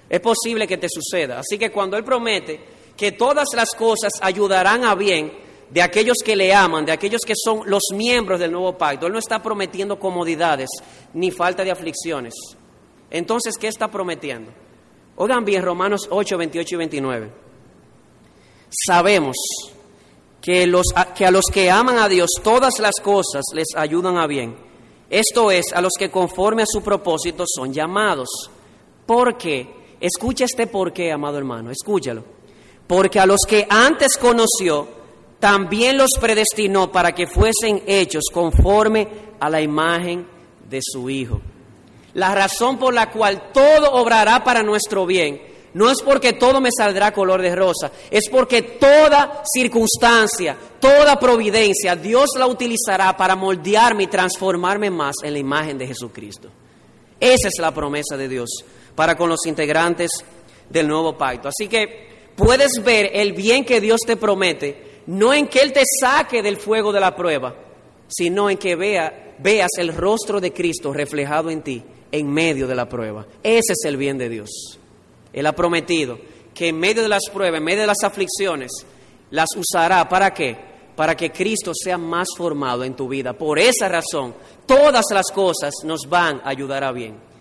Es 0.09 0.19
posible 0.19 0.67
que 0.67 0.77
te 0.77 0.87
suceda. 0.89 1.39
Así 1.39 1.57
que 1.57 1.71
cuando 1.71 1.97
Él 1.97 2.03
promete 2.03 2.72
que 2.97 3.11
todas 3.11 3.47
las 3.55 3.69
cosas 3.71 4.13
ayudarán 4.21 4.83
a 4.85 4.95
bien 4.95 5.31
de 5.69 5.81
aquellos 5.81 6.17
que 6.23 6.35
le 6.35 6.53
aman, 6.53 6.85
de 6.85 6.91
aquellos 6.91 7.21
que 7.25 7.33
son 7.35 7.61
los 7.65 7.83
miembros 7.93 8.39
del 8.39 8.51
nuevo 8.51 8.77
pacto, 8.77 9.07
Él 9.07 9.13
no 9.13 9.19
está 9.19 9.41
prometiendo 9.41 9.99
comodidades 9.99 10.69
ni 11.13 11.31
falta 11.31 11.63
de 11.63 11.71
aflicciones. 11.71 12.33
Entonces, 13.09 13.57
¿qué 13.57 13.67
está 13.67 13.89
prometiendo? 13.89 14.51
Oigan 15.15 15.45
bien 15.45 15.63
Romanos 15.63 16.07
8, 16.09 16.37
28 16.37 16.75
y 16.75 16.77
29. 16.77 17.31
Sabemos 18.85 19.35
que, 20.41 20.67
los, 20.67 20.87
que 21.15 21.25
a 21.25 21.31
los 21.31 21.45
que 21.51 21.71
aman 21.71 21.97
a 21.97 22.09
Dios 22.09 22.29
todas 22.43 22.79
las 22.79 22.95
cosas 23.01 23.43
les 23.53 23.67
ayudan 23.75 24.17
a 24.17 24.27
bien. 24.27 24.55
Esto 25.09 25.51
es, 25.51 25.73
a 25.73 25.81
los 25.81 25.93
que 25.97 26.09
conforme 26.09 26.63
a 26.63 26.67
su 26.67 26.81
propósito 26.81 27.45
son 27.47 27.71
llamados. 27.71 28.29
¿Por 29.05 29.37
qué? 29.37 29.95
Escucha 29.99 30.45
este 30.45 30.67
por 30.67 30.91
qué, 30.91 31.11
amado 31.11 31.37
hermano, 31.37 31.71
escúchalo. 31.71 32.23
Porque 32.87 33.19
a 33.19 33.25
los 33.25 33.41
que 33.47 33.65
antes 33.69 34.17
conoció, 34.17 34.87
también 35.39 35.97
los 35.97 36.11
predestinó 36.19 36.91
para 36.91 37.13
que 37.13 37.27
fuesen 37.27 37.83
hechos 37.85 38.23
conforme 38.31 39.07
a 39.39 39.49
la 39.49 39.61
imagen 39.61 40.27
de 40.69 40.79
su 40.81 41.09
Hijo. 41.09 41.41
La 42.13 42.33
razón 42.35 42.77
por 42.77 42.93
la 42.93 43.09
cual 43.09 43.51
todo 43.51 43.91
obrará 43.93 44.43
para 44.43 44.63
nuestro 44.63 45.05
bien 45.05 45.53
no 45.73 45.89
es 45.89 46.01
porque 46.03 46.33
todo 46.33 46.61
me 46.61 46.69
saldrá 46.75 47.11
color 47.11 47.41
de 47.41 47.55
rosa, 47.55 47.91
es 48.11 48.29
porque 48.29 48.61
toda 48.61 49.41
circunstancia, 49.43 50.55
toda 50.79 51.19
providencia, 51.19 51.95
Dios 51.95 52.29
la 52.37 52.45
utilizará 52.45 53.17
para 53.17 53.35
moldearme 53.35 54.03
y 54.03 54.07
transformarme 54.07 54.91
más 54.91 55.15
en 55.23 55.33
la 55.33 55.39
imagen 55.39 55.77
de 55.77 55.87
Jesucristo. 55.87 56.49
Esa 57.19 57.47
es 57.47 57.55
la 57.59 57.73
promesa 57.73 58.17
de 58.17 58.27
Dios 58.27 58.49
para 58.95 59.17
con 59.17 59.29
los 59.29 59.45
integrantes 59.47 60.11
del 60.69 60.87
nuevo 60.87 61.17
pacto. 61.17 61.49
Así 61.49 61.67
que 61.67 62.12
puedes 62.35 62.83
ver 62.83 63.11
el 63.13 63.33
bien 63.33 63.65
que 63.65 63.81
Dios 63.81 64.01
te 64.05 64.17
promete, 64.17 65.01
no 65.07 65.33
en 65.33 65.47
que 65.47 65.59
Él 65.59 65.73
te 65.73 65.83
saque 65.99 66.41
del 66.41 66.57
fuego 66.57 66.91
de 66.91 66.99
la 66.99 67.15
prueba, 67.15 67.55
sino 68.07 68.49
en 68.49 68.57
que 68.57 68.75
vea, 68.75 69.35
veas 69.39 69.71
el 69.77 69.93
rostro 69.93 70.39
de 70.39 70.53
Cristo 70.53 70.93
reflejado 70.93 71.49
en 71.49 71.61
ti 71.61 71.83
en 72.11 72.31
medio 72.31 72.67
de 72.67 72.75
la 72.75 72.87
prueba. 72.87 73.25
Ese 73.41 73.73
es 73.73 73.85
el 73.85 73.97
bien 73.97 74.17
de 74.17 74.29
Dios. 74.29 74.79
Él 75.33 75.45
ha 75.47 75.55
prometido 75.55 76.19
que 76.53 76.67
en 76.67 76.79
medio 76.79 77.01
de 77.01 77.09
las 77.09 77.23
pruebas, 77.33 77.57
en 77.57 77.63
medio 77.63 77.81
de 77.81 77.87
las 77.87 78.03
aflicciones, 78.03 78.71
las 79.31 79.49
usará. 79.57 80.07
¿Para 80.07 80.31
qué? 80.31 80.55
Para 80.95 81.17
que 81.17 81.31
Cristo 81.31 81.71
sea 81.73 81.97
más 81.97 82.27
formado 82.37 82.83
en 82.83 82.95
tu 82.95 83.07
vida. 83.07 83.33
Por 83.33 83.57
esa 83.57 83.89
razón, 83.89 84.35
todas 84.67 85.05
las 85.11 85.31
cosas 85.31 85.73
nos 85.83 86.01
van 86.07 86.39
a 86.43 86.49
ayudar 86.49 86.83
a 86.83 86.91
bien. 86.91 87.32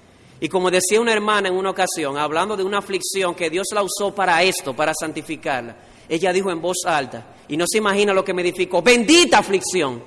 Y 0.43 0.49
como 0.49 0.73
decía 0.73 1.01
una 1.01 1.13
hermana 1.13 1.51
en 1.51 1.55
una 1.55 1.71
ocasión, 1.71 2.19
hablando 2.19 2.57
de 2.57 2.65
una 2.65 2.79
aflicción 2.79 3.33
que 3.33 3.49
Dios 3.49 3.69
la 3.73 3.85
usó 3.85 4.13
para 4.13 4.43
esto, 4.43 4.75
para 4.75 4.93
santificarla, 4.93 5.77
ella 6.09 6.33
dijo 6.33 6.51
en 6.51 6.61
voz 6.61 6.79
alta, 6.85 7.37
y 7.47 7.57
no 7.57 7.65
se 7.65 7.79
imagina 7.79 8.13
lo 8.13 8.25
que 8.25 8.35
me 8.35 8.43
edificó, 8.43 8.83
bendita 8.83 9.39
aflicción. 9.39 10.03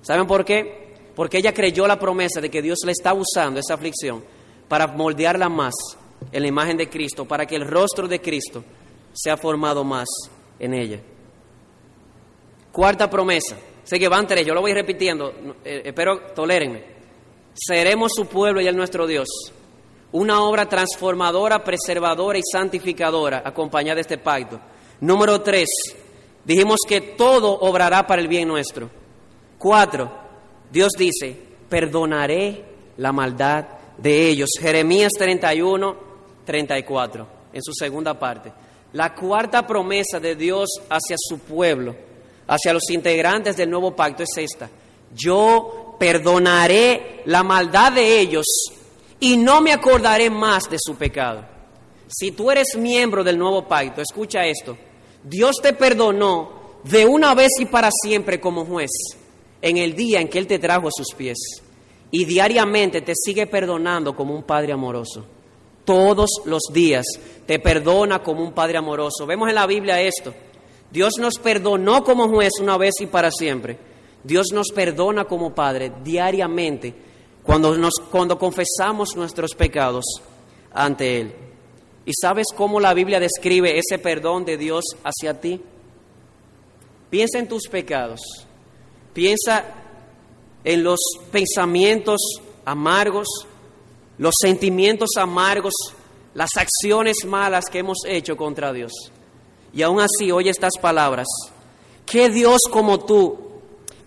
¿Saben 0.00 0.28
por 0.28 0.44
qué? 0.44 0.94
Porque 1.12 1.38
ella 1.38 1.52
creyó 1.52 1.88
la 1.88 1.98
promesa 1.98 2.40
de 2.40 2.48
que 2.48 2.62
Dios 2.62 2.78
le 2.86 2.92
está 2.92 3.12
usando 3.14 3.58
esa 3.58 3.74
aflicción 3.74 4.22
para 4.68 4.86
moldearla 4.86 5.48
más 5.48 5.74
en 6.30 6.40
la 6.40 6.46
imagen 6.46 6.76
de 6.76 6.88
Cristo, 6.88 7.24
para 7.24 7.44
que 7.44 7.56
el 7.56 7.66
rostro 7.66 8.06
de 8.06 8.20
Cristo 8.20 8.62
sea 9.12 9.36
formado 9.36 9.82
más 9.82 10.06
en 10.60 10.72
ella. 10.72 11.00
Cuarta 12.70 13.10
promesa. 13.10 13.56
Sé 13.82 13.98
que 13.98 14.06
van 14.06 14.28
tres, 14.28 14.46
yo 14.46 14.54
lo 14.54 14.60
voy 14.60 14.72
repitiendo, 14.72 15.34
eh, 15.64 15.82
espero 15.84 16.32
tolérenme. 16.32 16.97
Seremos 17.58 18.12
su 18.14 18.26
pueblo 18.26 18.60
y 18.60 18.68
el 18.68 18.76
nuestro 18.76 19.06
Dios. 19.06 19.28
Una 20.12 20.42
obra 20.42 20.68
transformadora, 20.68 21.64
preservadora 21.64 22.38
y 22.38 22.42
santificadora 22.50 23.42
acompañada 23.44 23.96
de 23.96 24.02
este 24.02 24.18
pacto. 24.18 24.60
Número 25.00 25.40
tres, 25.42 25.68
dijimos 26.44 26.78
que 26.86 27.00
todo 27.00 27.58
obrará 27.60 28.06
para 28.06 28.22
el 28.22 28.28
bien 28.28 28.48
nuestro. 28.48 28.88
Cuatro, 29.58 30.10
Dios 30.70 30.92
dice, 30.96 31.36
perdonaré 31.68 32.64
la 32.96 33.12
maldad 33.12 33.66
de 33.98 34.28
ellos. 34.28 34.50
Jeremías 34.60 35.12
31, 35.18 35.96
34, 36.44 37.26
en 37.52 37.62
su 37.62 37.72
segunda 37.72 38.18
parte. 38.18 38.52
La 38.92 39.14
cuarta 39.14 39.66
promesa 39.66 40.20
de 40.20 40.36
Dios 40.36 40.68
hacia 40.88 41.16
su 41.18 41.40
pueblo, 41.40 41.94
hacia 42.46 42.72
los 42.72 42.88
integrantes 42.90 43.56
del 43.56 43.68
nuevo 43.68 43.94
pacto 43.94 44.22
es 44.22 44.30
esta. 44.36 44.70
Yo 45.14 45.87
perdonaré 45.98 47.22
la 47.26 47.42
maldad 47.42 47.92
de 47.92 48.20
ellos 48.20 48.46
y 49.20 49.36
no 49.36 49.60
me 49.60 49.72
acordaré 49.72 50.30
más 50.30 50.70
de 50.70 50.78
su 50.78 50.94
pecado. 50.96 51.44
Si 52.08 52.32
tú 52.32 52.50
eres 52.50 52.76
miembro 52.76 53.22
del 53.22 53.38
nuevo 53.38 53.66
pacto, 53.66 54.00
escucha 54.00 54.46
esto. 54.46 54.76
Dios 55.22 55.56
te 55.62 55.72
perdonó 55.72 56.80
de 56.84 57.04
una 57.04 57.34
vez 57.34 57.50
y 57.58 57.66
para 57.66 57.90
siempre 57.90 58.40
como 58.40 58.64
juez 58.64 58.90
en 59.60 59.76
el 59.76 59.94
día 59.94 60.20
en 60.20 60.28
que 60.28 60.38
Él 60.38 60.46
te 60.46 60.58
trajo 60.58 60.88
a 60.88 60.92
sus 60.92 61.14
pies 61.14 61.38
y 62.10 62.24
diariamente 62.24 63.02
te 63.02 63.12
sigue 63.14 63.46
perdonando 63.46 64.14
como 64.14 64.34
un 64.34 64.44
Padre 64.44 64.72
amoroso. 64.72 65.24
Todos 65.84 66.42
los 66.44 66.62
días 66.72 67.04
te 67.46 67.58
perdona 67.58 68.22
como 68.22 68.42
un 68.42 68.52
Padre 68.52 68.78
amoroso. 68.78 69.26
Vemos 69.26 69.48
en 69.48 69.54
la 69.54 69.66
Biblia 69.66 70.00
esto. 70.00 70.32
Dios 70.90 71.14
nos 71.18 71.34
perdonó 71.38 72.04
como 72.04 72.28
juez 72.28 72.52
una 72.60 72.78
vez 72.78 72.94
y 73.00 73.06
para 73.06 73.30
siempre. 73.30 73.78
Dios 74.24 74.48
nos 74.52 74.68
perdona 74.70 75.24
como 75.24 75.54
Padre 75.54 75.92
diariamente 76.02 76.94
cuando, 77.42 77.76
nos, 77.76 77.94
cuando 78.10 78.38
confesamos 78.38 79.16
nuestros 79.16 79.54
pecados 79.54 80.04
ante 80.72 81.20
Él. 81.20 81.34
¿Y 82.04 82.12
sabes 82.20 82.46
cómo 82.54 82.80
la 82.80 82.94
Biblia 82.94 83.20
describe 83.20 83.78
ese 83.78 83.98
perdón 83.98 84.44
de 84.44 84.56
Dios 84.56 84.84
hacia 85.04 85.40
ti? 85.40 85.60
Piensa 87.10 87.38
en 87.38 87.48
tus 87.48 87.68
pecados. 87.68 88.20
Piensa 89.12 89.64
en 90.64 90.84
los 90.84 91.00
pensamientos 91.30 92.20
amargos, 92.64 93.28
los 94.18 94.34
sentimientos 94.40 95.10
amargos, 95.16 95.72
las 96.34 96.50
acciones 96.56 97.24
malas 97.26 97.64
que 97.70 97.78
hemos 97.78 97.98
hecho 98.06 98.36
contra 98.36 98.72
Dios. 98.72 98.92
Y 99.72 99.82
aún 99.82 100.00
así, 100.00 100.30
oye 100.30 100.50
estas 100.50 100.74
palabras. 100.80 101.26
¿Qué 102.06 102.28
Dios 102.30 102.60
como 102.70 103.00
tú, 103.00 103.47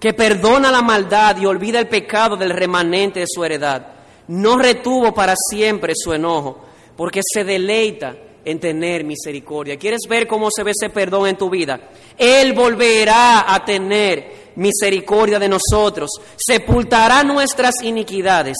que 0.01 0.13
perdona 0.13 0.71
la 0.71 0.81
maldad 0.81 1.37
y 1.37 1.45
olvida 1.45 1.77
el 1.77 1.87
pecado 1.87 2.35
del 2.35 2.49
remanente 2.49 3.19
de 3.19 3.27
su 3.29 3.45
heredad, 3.45 3.85
no 4.29 4.57
retuvo 4.57 5.13
para 5.13 5.35
siempre 5.35 5.93
su 5.95 6.11
enojo, 6.11 6.65
porque 6.97 7.21
se 7.23 7.43
deleita 7.43 8.15
en 8.43 8.59
tener 8.59 9.03
misericordia. 9.03 9.77
¿Quieres 9.77 10.01
ver 10.09 10.25
cómo 10.25 10.49
se 10.49 10.63
ve 10.63 10.71
ese 10.71 10.89
perdón 10.89 11.27
en 11.27 11.37
tu 11.37 11.51
vida? 11.51 11.91
Él 12.17 12.53
volverá 12.53 13.53
a 13.53 13.63
tener 13.63 14.53
misericordia 14.55 15.37
de 15.37 15.49
nosotros, 15.49 16.09
sepultará 16.35 17.23
nuestras 17.23 17.83
iniquidades 17.83 18.57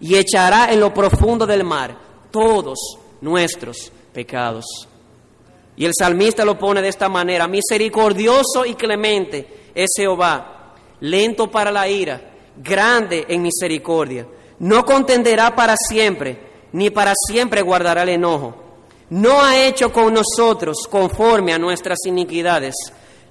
y 0.00 0.16
echará 0.16 0.72
en 0.72 0.80
lo 0.80 0.92
profundo 0.92 1.46
del 1.46 1.62
mar 1.62 1.96
todos 2.32 2.98
nuestros 3.20 3.92
pecados. 4.12 4.64
Y 5.76 5.84
el 5.84 5.92
salmista 5.96 6.44
lo 6.44 6.58
pone 6.58 6.82
de 6.82 6.88
esta 6.88 7.08
manera, 7.08 7.46
misericordioso 7.46 8.66
y 8.66 8.74
clemente 8.74 9.70
es 9.76 9.90
Jehová, 9.96 10.61
lento 11.02 11.50
para 11.50 11.70
la 11.70 11.86
ira, 11.86 12.20
grande 12.56 13.26
en 13.28 13.42
misericordia, 13.42 14.26
no 14.58 14.84
contenderá 14.84 15.54
para 15.54 15.76
siempre, 15.76 16.38
ni 16.72 16.90
para 16.90 17.12
siempre 17.28 17.62
guardará 17.62 18.02
el 18.02 18.08
enojo 18.08 18.62
no 19.12 19.42
ha 19.42 19.66
hecho 19.66 19.92
con 19.92 20.14
nosotros 20.14 20.86
conforme 20.88 21.52
a 21.52 21.58
nuestras 21.58 21.98
iniquidades, 22.06 22.74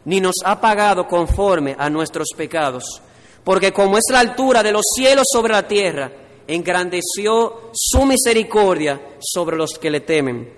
ni 0.05 0.21
nos 0.21 0.35
ha 0.45 0.61
pagado 0.61 1.07
conforme 1.07 1.75
a 1.75 1.89
nuestros 1.89 2.27
pecados. 2.37 3.01
Porque 3.43 3.73
como 3.73 3.97
es 3.97 4.03
la 4.11 4.19
altura 4.19 4.61
de 4.61 4.71
los 4.71 4.83
cielos 4.95 5.25
sobre 5.33 5.53
la 5.53 5.67
tierra, 5.67 6.11
engrandeció 6.45 7.71
su 7.73 8.05
misericordia 8.05 9.01
sobre 9.19 9.57
los 9.57 9.79
que 9.79 9.89
le 9.89 10.01
temen. 10.01 10.53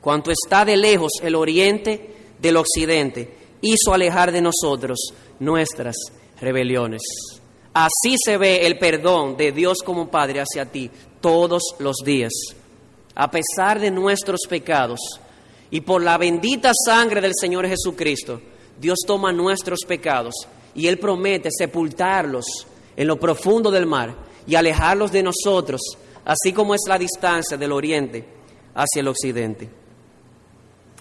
Cuanto 0.00 0.30
está 0.30 0.64
de 0.64 0.76
lejos 0.76 1.10
el 1.22 1.34
oriente 1.34 2.14
del 2.38 2.56
occidente, 2.56 3.36
hizo 3.62 3.92
alejar 3.92 4.30
de 4.30 4.42
nosotros 4.42 5.12
nuestras 5.40 5.96
rebeliones. 6.42 7.00
Así 7.72 8.16
se 8.22 8.36
ve 8.36 8.66
el 8.66 8.78
perdón 8.78 9.38
de 9.38 9.52
Dios 9.52 9.78
como 9.82 10.10
Padre 10.10 10.40
hacia 10.40 10.66
ti 10.66 10.90
todos 11.22 11.62
los 11.78 11.96
días 12.04 12.32
a 13.14 13.30
pesar 13.30 13.78
de 13.80 13.90
nuestros 13.90 14.40
pecados, 14.48 15.00
y 15.70 15.80
por 15.80 16.02
la 16.02 16.18
bendita 16.18 16.72
sangre 16.86 17.20
del 17.20 17.32
Señor 17.38 17.66
Jesucristo, 17.66 18.40
Dios 18.78 18.98
toma 19.06 19.32
nuestros 19.32 19.80
pecados 19.86 20.34
y 20.74 20.86
Él 20.86 20.98
promete 20.98 21.50
sepultarlos 21.50 22.44
en 22.96 23.06
lo 23.06 23.18
profundo 23.18 23.70
del 23.70 23.86
mar 23.86 24.14
y 24.46 24.54
alejarlos 24.54 25.12
de 25.12 25.22
nosotros, 25.22 25.80
así 26.24 26.52
como 26.52 26.74
es 26.74 26.82
la 26.88 26.98
distancia 26.98 27.56
del 27.56 27.72
oriente 27.72 28.24
hacia 28.74 29.00
el 29.00 29.08
occidente. 29.08 29.68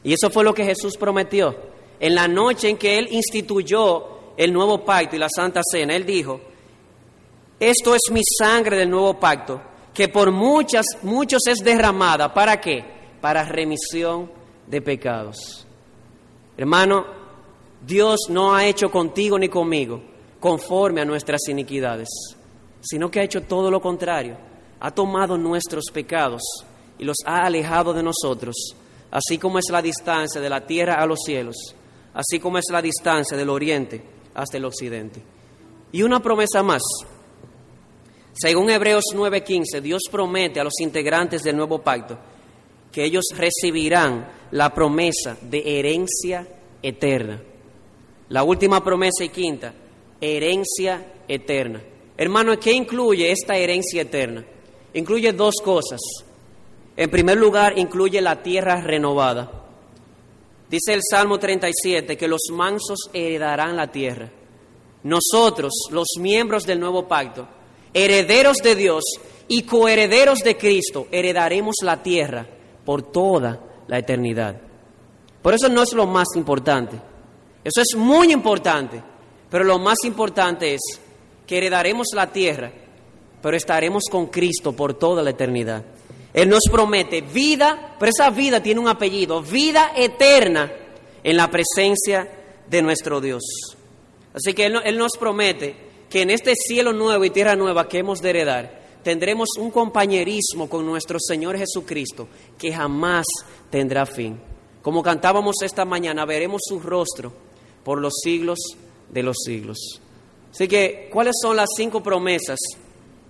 Y 0.04 0.13
eso 0.13 0.30
fue 0.30 0.43
lo 0.43 0.54
que 0.54 0.65
Jesús 0.65 0.97
prometió. 0.97 1.56
En 1.99 2.15
la 2.15 2.27
noche 2.27 2.69
en 2.69 2.77
que 2.77 2.97
Él 2.97 3.08
instituyó 3.12 4.20
el 4.43 4.51
nuevo 4.51 4.84
pacto 4.84 5.15
y 5.15 5.19
la 5.19 5.27
Santa 5.30 5.62
Cena, 5.63 5.95
Él 5.95 6.04
dijo, 6.04 6.41
esto 7.60 7.93
es 7.93 8.12
mi 8.12 8.21
sangre 8.23 8.75
del 8.75 8.89
nuevo 8.89 9.19
pacto 9.19 9.62
que 9.93 10.08
por 10.08 10.32
muchas, 10.32 10.84
muchos 11.04 11.41
es 11.45 11.60
derramada. 11.60 12.34
¿Para 12.34 12.60
qué? 12.60 12.84
Para 13.21 13.43
remisión 13.43 14.32
de 14.65 14.82
pecados. 14.82 15.67
Hermano, 16.58 17.06
Dios 17.86 18.21
no 18.30 18.56
ha 18.56 18.65
hecho 18.65 18.89
contigo 18.89 19.38
ni 19.38 19.47
conmigo 19.47 20.01
conforme 20.39 21.01
a 21.01 21.06
nuestras 21.06 21.41
iniquidades, 21.47 22.10
sino 22.82 23.12
que 23.12 23.19
ha 23.19 23.23
hecho 23.23 23.43
todo 23.43 23.69
lo 23.69 23.80
contrario. 23.80 24.38
Ha 24.80 24.89
tomado 24.89 25.38
nuestros 25.38 25.86
pecados 25.93 26.41
y 26.97 27.06
los 27.06 27.17
ha 27.27 27.45
alejado 27.45 27.93
de 27.93 28.01
nosotros, 28.01 28.56
así 29.12 29.38
como 29.38 29.60
es 29.60 29.65
la 29.69 29.84
distancia 29.84 30.41
de 30.41 30.49
la 30.49 30.65
tierra 30.65 30.95
a 30.95 31.06
los 31.06 31.19
cielos, 31.23 31.75
así 32.15 32.39
como 32.39 32.58
es 32.58 32.65
la 32.71 32.82
distancia 32.82 33.38
del 33.38 33.51
oriente 33.51 34.19
hasta 34.33 34.57
el 34.57 34.65
occidente. 34.65 35.21
Y 35.91 36.03
una 36.03 36.21
promesa 36.21 36.63
más, 36.63 36.81
según 38.33 38.69
Hebreos 38.69 39.05
9:15, 39.13 39.81
Dios 39.81 40.03
promete 40.09 40.59
a 40.59 40.63
los 40.63 40.79
integrantes 40.79 41.43
del 41.43 41.57
nuevo 41.57 41.79
pacto 41.79 42.17
que 42.91 43.03
ellos 43.05 43.25
recibirán 43.35 44.27
la 44.51 44.73
promesa 44.73 45.37
de 45.41 45.79
herencia 45.79 46.47
eterna. 46.81 47.41
La 48.29 48.43
última 48.43 48.83
promesa 48.83 49.23
y 49.23 49.29
quinta, 49.29 49.73
herencia 50.19 51.13
eterna. 51.27 51.81
Hermano, 52.17 52.57
¿qué 52.59 52.73
incluye 52.73 53.31
esta 53.31 53.55
herencia 53.55 54.01
eterna? 54.01 54.45
Incluye 54.93 55.31
dos 55.33 55.55
cosas. 55.63 55.99
En 56.97 57.09
primer 57.09 57.37
lugar, 57.37 57.77
incluye 57.77 58.21
la 58.21 58.43
tierra 58.43 58.81
renovada. 58.81 59.61
Dice 60.71 60.93
el 60.93 61.01
Salmo 61.03 61.38
37 61.38 62.15
que 62.15 62.29
los 62.29 62.43
mansos 62.53 63.10
heredarán 63.12 63.75
la 63.75 63.91
tierra. 63.91 64.29
Nosotros, 65.03 65.73
los 65.91 66.07
miembros 66.17 66.65
del 66.65 66.79
nuevo 66.79 67.10
pacto, 67.10 67.45
herederos 67.93 68.57
de 68.63 68.75
Dios 68.75 69.03
y 69.49 69.63
coherederos 69.63 70.39
de 70.39 70.55
Cristo, 70.55 71.07
heredaremos 71.12 71.75
la 71.84 72.01
tierra 72.01 72.47
por 72.86 73.12
toda 73.12 73.60
la 73.88 73.99
eternidad. 73.99 74.62
Por 75.41 75.53
eso 75.53 75.67
no 75.67 75.84
es 75.84 75.91
lo 75.91 76.07
más 76.07 76.29
importante. 76.36 76.95
Eso 77.65 77.81
es 77.81 77.97
muy 77.97 78.31
importante, 78.31 79.03
pero 79.49 79.65
lo 79.65 79.77
más 79.77 79.97
importante 80.05 80.75
es 80.75 80.81
que 81.45 81.57
heredaremos 81.57 82.07
la 82.13 82.31
tierra, 82.31 82.71
pero 83.41 83.57
estaremos 83.57 84.03
con 84.10 84.27
Cristo 84.27 84.71
por 84.71 84.93
toda 84.93 85.21
la 85.21 85.31
eternidad. 85.31 85.84
Él 86.33 86.47
nos 86.49 86.63
promete 86.71 87.21
vida, 87.21 87.95
pero 87.99 88.09
esa 88.09 88.29
vida 88.29 88.63
tiene 88.63 88.79
un 88.79 88.87
apellido, 88.87 89.41
vida 89.41 89.91
eterna 89.95 90.71
en 91.23 91.37
la 91.37 91.49
presencia 91.49 92.27
de 92.67 92.81
nuestro 92.81 93.19
Dios. 93.19 93.43
Así 94.33 94.53
que 94.53 94.65
Él, 94.65 94.97
nos 94.97 95.11
promete 95.19 95.75
que 96.09 96.21
en 96.21 96.29
este 96.29 96.55
cielo 96.55 96.93
nuevo 96.93 97.25
y 97.25 97.29
tierra 97.29 97.55
nueva 97.55 97.87
que 97.87 97.99
hemos 97.99 98.21
de 98.21 98.29
heredar, 98.29 98.81
tendremos 99.03 99.49
un 99.59 99.71
compañerismo 99.71 100.69
con 100.69 100.85
nuestro 100.85 101.19
Señor 101.19 101.57
Jesucristo 101.57 102.27
que 102.57 102.71
jamás 102.71 103.25
tendrá 103.69 104.05
fin. 104.05 104.39
Como 104.81 105.03
cantábamos 105.03 105.57
esta 105.63 105.85
mañana, 105.85 106.25
veremos 106.25 106.61
su 106.65 106.79
rostro 106.79 107.33
por 107.83 107.99
los 107.99 108.13
siglos 108.23 108.59
de 109.09 109.23
los 109.23 109.37
siglos. 109.45 110.01
Así 110.51 110.67
que, 110.67 111.09
¿cuáles 111.11 111.35
son 111.41 111.55
las 111.55 111.69
cinco 111.75 112.01
promesas 112.01 112.59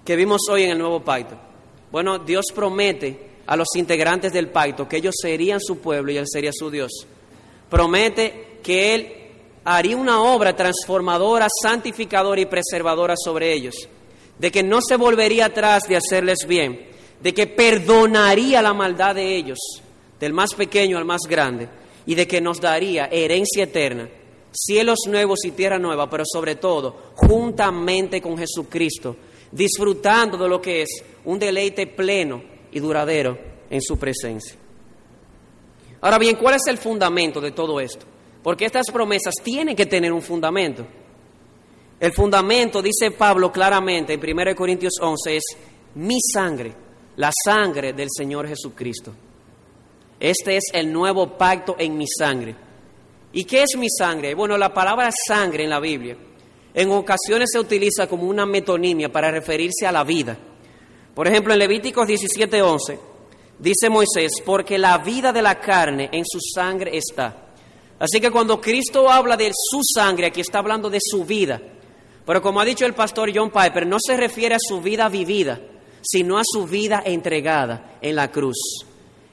que 0.05 0.15
vimos 0.15 0.41
hoy 0.49 0.63
en 0.63 0.71
el 0.71 0.77
nuevo 0.77 1.01
pacto? 1.01 1.50
Bueno, 1.91 2.19
Dios 2.19 2.45
promete 2.53 3.31
a 3.47 3.55
los 3.55 3.67
integrantes 3.75 4.31
del 4.31 4.49
pacto 4.49 4.87
que 4.87 4.97
ellos 4.97 5.15
serían 5.21 5.59
su 5.59 5.79
pueblo 5.79 6.11
y 6.11 6.17
Él 6.17 6.25
sería 6.27 6.51
su 6.53 6.71
Dios. 6.71 6.91
Promete 7.69 8.59
que 8.63 8.95
Él 8.95 9.13
haría 9.63 9.97
una 9.97 10.21
obra 10.21 10.55
transformadora, 10.55 11.47
santificadora 11.61 12.41
y 12.41 12.45
preservadora 12.45 13.15
sobre 13.17 13.53
ellos, 13.53 13.75
de 14.39 14.51
que 14.51 14.63
no 14.63 14.79
se 14.81 14.95
volvería 14.95 15.47
atrás 15.47 15.83
de 15.87 15.97
hacerles 15.97 16.45
bien, 16.47 16.87
de 17.21 17.33
que 17.33 17.47
perdonaría 17.47 18.61
la 18.61 18.73
maldad 18.73 19.15
de 19.15 19.35
ellos, 19.35 19.59
del 20.19 20.33
más 20.33 20.53
pequeño 20.53 20.97
al 20.97 21.05
más 21.05 21.21
grande, 21.29 21.67
y 22.05 22.15
de 22.15 22.27
que 22.27 22.41
nos 22.41 22.59
daría 22.59 23.05
herencia 23.05 23.63
eterna, 23.63 24.09
cielos 24.51 24.99
nuevos 25.07 25.39
y 25.45 25.51
tierra 25.51 25.77
nueva, 25.77 26.09
pero 26.09 26.23
sobre 26.25 26.55
todo 26.55 27.11
juntamente 27.15 28.21
con 28.21 28.37
Jesucristo, 28.37 29.15
disfrutando 29.51 30.37
de 30.37 30.47
lo 30.47 30.61
que 30.61 30.83
es 30.83 31.03
un 31.25 31.37
deleite 31.37 31.87
pleno 31.87 32.41
y 32.71 32.79
duradero 32.79 33.37
en 33.69 33.81
su 33.81 33.97
presencia. 33.97 34.55
Ahora 36.01 36.17
bien, 36.17 36.35
¿cuál 36.35 36.55
es 36.55 36.67
el 36.67 36.77
fundamento 36.77 37.39
de 37.39 37.51
todo 37.51 37.79
esto? 37.79 38.05
Porque 38.41 38.65
estas 38.65 38.89
promesas 38.91 39.35
tienen 39.43 39.75
que 39.75 39.85
tener 39.85 40.11
un 40.11 40.21
fundamento. 40.21 40.85
El 41.99 42.11
fundamento, 42.13 42.81
dice 42.81 43.11
Pablo 43.11 43.51
claramente 43.51 44.13
en 44.13 44.19
1 44.19 44.55
Corintios 44.55 44.93
11, 44.99 45.35
es 45.35 45.43
mi 45.95 46.17
sangre, 46.19 46.73
la 47.17 47.31
sangre 47.45 47.93
del 47.93 48.07
Señor 48.09 48.47
Jesucristo. 48.47 49.13
Este 50.19 50.57
es 50.57 50.63
el 50.73 50.91
nuevo 50.91 51.37
pacto 51.37 51.75
en 51.77 51.97
mi 51.97 52.07
sangre. 52.07 52.55
¿Y 53.33 53.43
qué 53.43 53.63
es 53.63 53.77
mi 53.77 53.89
sangre? 53.89 54.33
Bueno, 54.33 54.57
la 54.57 54.73
palabra 54.73 55.11
sangre 55.11 55.63
en 55.63 55.69
la 55.69 55.79
Biblia 55.79 56.17
en 56.73 56.91
ocasiones 56.91 57.49
se 57.51 57.59
utiliza 57.59 58.07
como 58.07 58.23
una 58.23 58.45
metonimia 58.45 59.11
para 59.11 59.31
referirse 59.31 59.85
a 59.85 59.91
la 59.91 60.03
vida. 60.03 60.37
Por 61.13 61.27
ejemplo, 61.27 61.53
en 61.53 61.59
Levíticos 61.59 62.07
17:11 62.07 62.97
dice 63.59 63.89
Moisés, 63.89 64.41
porque 64.45 64.77
la 64.77 64.97
vida 64.99 65.31
de 65.31 65.41
la 65.41 65.59
carne 65.59 66.09
en 66.11 66.23
su 66.25 66.39
sangre 66.39 66.97
está. 66.97 67.49
Así 67.99 68.19
que 68.19 68.31
cuando 68.31 68.59
Cristo 68.59 69.09
habla 69.09 69.37
de 69.37 69.51
su 69.53 69.81
sangre, 69.83 70.27
aquí 70.27 70.41
está 70.41 70.59
hablando 70.59 70.89
de 70.89 70.99
su 70.99 71.23
vida. 71.23 71.61
Pero 72.25 72.41
como 72.41 72.59
ha 72.59 72.65
dicho 72.65 72.85
el 72.85 72.93
pastor 72.93 73.31
John 73.33 73.51
Piper, 73.51 73.85
no 73.85 73.97
se 73.99 74.17
refiere 74.17 74.55
a 74.55 74.59
su 74.59 74.81
vida 74.81 75.09
vivida, 75.09 75.59
sino 76.01 76.37
a 76.37 76.43
su 76.43 76.65
vida 76.65 77.03
entregada 77.05 77.97
en 78.01 78.15
la 78.15 78.31
cruz, 78.31 78.85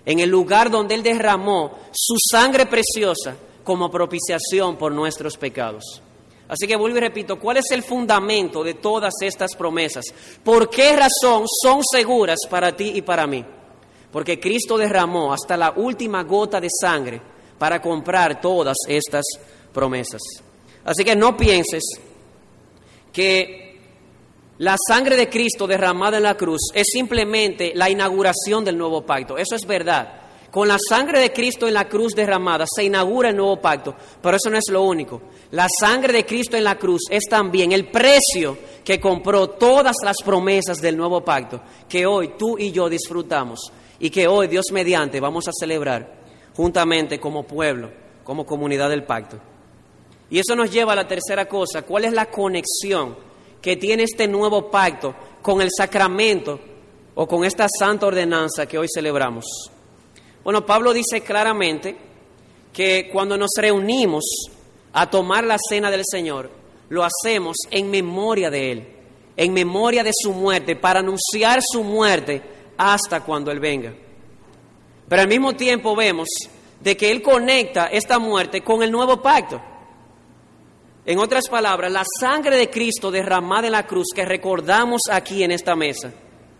en 0.05 0.20
el 0.20 0.29
lugar 0.29 0.70
donde 0.70 0.94
Él 0.94 1.03
derramó 1.03 1.79
su 1.92 2.16
sangre 2.31 2.66
preciosa 2.66 3.37
como 3.64 3.90
propiciación 3.90 4.77
por 4.77 4.92
nuestros 4.92 5.37
pecados. 5.37 6.03
Así 6.49 6.67
que 6.67 6.77
vuelvo 6.77 6.97
y 6.97 7.01
repito, 7.01 7.39
¿cuál 7.39 7.59
es 7.59 7.71
el 7.71 7.83
fundamento 7.83 8.65
de 8.65 8.75
todas 8.75 9.13
estas 9.21 9.55
promesas? 9.55 10.07
¿Por 10.43 10.71
qué 10.71 10.97
razón 10.97 11.45
son 11.63 11.83
seguras 11.85 12.39
para 12.49 12.75
ti 12.75 12.93
y 12.95 13.03
para 13.03 13.27
mí? 13.27 13.45
Porque 14.11 14.41
Cristo 14.41 14.79
derramó 14.79 15.33
hasta 15.33 15.57
la 15.57 15.73
última 15.73 16.23
gota 16.23 16.59
de 16.61 16.69
sangre 16.71 17.21
para 17.59 17.83
comprar 17.83 18.41
todas 18.41 18.77
estas 18.89 19.25
promesas. 19.75 20.23
Así 20.85 21.05
que 21.05 21.15
no 21.15 21.37
pienses 21.37 21.85
que 23.13 23.69
la 24.59 24.77
sangre 24.88 25.17
de 25.17 25.29
Cristo 25.29 25.67
derramada 25.67 26.17
en 26.17 26.23
la 26.23 26.37
cruz 26.37 26.71
es 26.73 26.87
simplemente 26.90 27.73
la 27.75 27.90
inauguración 27.90 28.65
del 28.65 28.79
nuevo 28.79 29.05
pacto. 29.05 29.37
Eso 29.37 29.55
es 29.55 29.67
verdad. 29.67 30.27
Con 30.51 30.67
la 30.67 30.79
sangre 30.79 31.21
de 31.21 31.33
Cristo 31.33 31.69
en 31.69 31.75
la 31.75 31.88
cruz 31.88 32.15
derramada 32.15 32.65
se 32.67 32.85
inaugura 32.85 33.29
el 33.29 33.37
nuevo 33.37 33.61
pacto, 33.61 33.94
pero 34.23 34.38
eso 34.38 34.49
no 34.49 34.57
es 34.57 34.65
lo 34.71 34.83
único. 34.83 35.21
La 35.51 35.67
sangre 35.69 36.13
de 36.13 36.25
Cristo 36.25 36.57
en 36.57 36.65
la 36.65 36.79
cruz 36.79 37.03
es 37.11 37.25
también 37.29 37.73
el 37.73 37.90
precio 37.90 38.57
que 38.83 38.99
compró 38.99 39.51
todas 39.51 39.96
las 40.03 40.17
promesas 40.25 40.79
del 40.79 40.96
nuevo 40.96 41.23
pacto 41.23 41.61
que 41.87 42.07
hoy 42.07 42.33
tú 42.38 42.57
y 42.59 42.73
yo 42.73 42.88
disfrutamos 42.88 43.71
y 44.01 44.09
que 44.09 44.27
hoy 44.27 44.49
Dios 44.49 44.67
mediante 44.73 45.21
vamos 45.21 45.49
a 45.49 45.53
celebrar 45.53 46.17
juntamente 46.57 47.21
como 47.21 47.42
pueblo, 47.42 47.90
como 48.25 48.46
comunidad 48.46 48.88
del 48.88 49.05
pacto. 49.05 49.38
Y 50.31 50.38
eso 50.38 50.57
nos 50.57 50.71
lleva 50.71 50.92
a 50.92 50.96
la 50.96 51.07
tercera 51.07 51.46
cosa, 51.46 51.83
¿cuál 51.83 52.07
es 52.07 52.13
la 52.13 52.27
conexión 52.27 53.17
que 53.61 53.77
tiene 53.77 54.05
este 54.05 54.27
nuevo 54.27 54.71
pacto 54.71 55.15
con 55.42 55.61
el 55.61 55.69
sacramento 55.77 56.59
o 57.15 57.27
con 57.27 57.44
esta 57.44 57.67
santa 57.69 58.07
ordenanza 58.07 58.67
que 58.67 58.79
hoy 58.79 58.87
celebramos? 58.92 59.44
Bueno, 60.49 60.65
Pablo 60.65 60.94
dice 60.94 61.21
claramente 61.21 61.94
que 62.73 63.11
cuando 63.13 63.37
nos 63.37 63.51
reunimos 63.55 64.25
a 64.94 65.11
tomar 65.11 65.44
la 65.44 65.59
cena 65.59 65.90
del 65.90 66.05
Señor, 66.11 66.51
lo 66.88 67.05
hacemos 67.05 67.59
en 67.71 67.90
memoria 67.90 68.49
de 68.49 68.73
Él, 68.73 68.88
en 69.37 69.53
memoria 69.53 70.03
de 70.03 70.13
su 70.15 70.33
muerte, 70.33 70.75
para 70.75 71.01
anunciar 71.01 71.61
su 71.61 71.85
muerte 71.85 72.40
hasta 72.79 73.21
cuando 73.21 73.51
Él 73.51 73.61
venga. 73.61 73.92
Pero 75.07 75.21
al 75.21 75.29
mismo 75.29 75.53
tiempo 75.53 75.94
vemos 75.94 76.29
de 76.81 76.96
que 76.96 77.11
Él 77.11 77.21
conecta 77.21 77.88
esta 77.88 78.19
muerte 78.19 78.63
con 78.63 78.83
el 78.83 78.90
nuevo 78.90 79.21
pacto. 79.21 79.61
En 81.05 81.19
otras 81.19 81.46
palabras, 81.51 81.92
la 81.92 82.05
sangre 82.19 82.57
de 82.57 82.71
Cristo 82.71 83.11
derramada 83.11 83.67
en 83.67 83.73
la 83.73 83.87
cruz 83.87 84.07
que 84.15 84.25
recordamos 84.25 85.03
aquí 85.11 85.42
en 85.44 85.51
esta 85.51 85.77
mesa, 85.77 86.11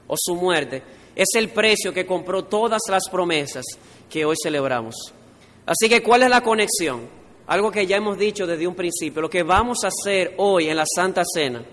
o 0.07 0.15
su 0.15 0.35
muerte, 0.35 0.83
es 1.19 1.35
el 1.35 1.49
precio 1.49 1.93
que 1.93 2.07
compró 2.07 2.45
todas 2.45 2.81
las 2.89 3.09
promesas 3.11 3.65
que 4.09 4.25
hoy 4.25 4.37
celebramos. 4.41 4.95
Así 5.67 5.89
que, 5.89 6.01
¿cuál 6.01 6.23
es 6.23 6.31
la 6.31 6.43
conexión? 6.43 7.01
Algo 7.49 7.73
que 7.73 7.89
ya 7.89 7.97
hemos 7.97 8.17
dicho 8.17 8.47
desde 8.47 8.69
un 8.69 8.77
principio. 8.77 9.21
Lo 9.21 9.29
que 9.29 9.43
vamos 9.43 9.79
a 9.83 9.89
hacer 9.89 10.35
hoy 10.37 10.69
en 10.69 10.77
la 10.77 10.85
Santa 10.87 11.25
Cena 11.27 11.65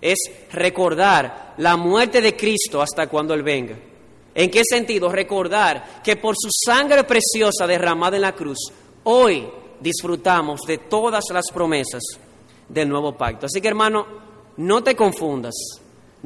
es 0.00 0.18
recordar 0.52 1.54
la 1.58 1.76
muerte 1.76 2.22
de 2.22 2.34
Cristo 2.34 2.80
hasta 2.80 3.08
cuando 3.08 3.34
Él 3.34 3.42
venga. 3.42 3.76
¿En 4.34 4.50
qué 4.50 4.62
sentido? 4.64 5.12
Recordar 5.12 6.00
que 6.02 6.16
por 6.16 6.34
su 6.38 6.48
sangre 6.50 7.04
preciosa 7.04 7.66
derramada 7.66 8.16
en 8.16 8.22
la 8.22 8.34
cruz, 8.34 8.72
hoy 9.04 9.46
disfrutamos 9.80 10.62
de 10.66 10.78
todas 10.78 11.24
las 11.30 11.44
promesas 11.52 12.02
del 12.66 12.88
nuevo 12.88 13.14
pacto. 13.18 13.44
Así 13.44 13.60
que 13.60 13.68
hermano, 13.68 14.06
no 14.56 14.82
te 14.82 14.96
confundas. 14.96 15.54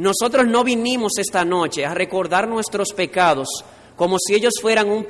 Nosotros 0.03 0.48
no 0.48 0.64
vinimos 0.64 1.12
esta 1.18 1.44
noche 1.44 1.86
a 1.86 1.94
recordar 1.94 2.48
nuestros 2.48 2.88
pecados 2.92 3.46
como 3.94 4.16
si 4.18 4.34
ellos 4.34 4.55
fueran 4.61 4.90
un, 4.90 5.07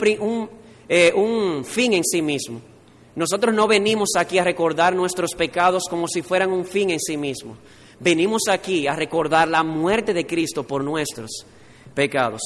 eh, 0.86 1.11
un 1.16 1.64
fin 1.64 1.95
en 1.95 2.05
sí 2.05 2.20
mismo. 2.20 2.61
Nosotros 3.16 3.55
no 3.55 3.66
venimos 3.66 4.11
aquí 4.18 4.38
a 4.38 4.45
recordar 4.45 4.95
nuestros 4.95 5.30
pecados 5.34 5.84
como 5.88 6.07
si 6.09 6.20
fueran 6.20 6.53
un 6.53 6.66
fin 6.66 6.90
en 6.90 7.01
sí 7.01 7.16
mismo. 7.16 7.57
Venimos 8.01 8.43
aquí 8.51 8.86
a 8.86 8.95
recordar 8.95 9.49
la 9.49 9.62
muerte 9.62 10.12
de 10.12 10.26
Cristo 10.26 10.66
por 10.66 10.84
nuestros 10.84 11.47
pecados. 11.95 12.43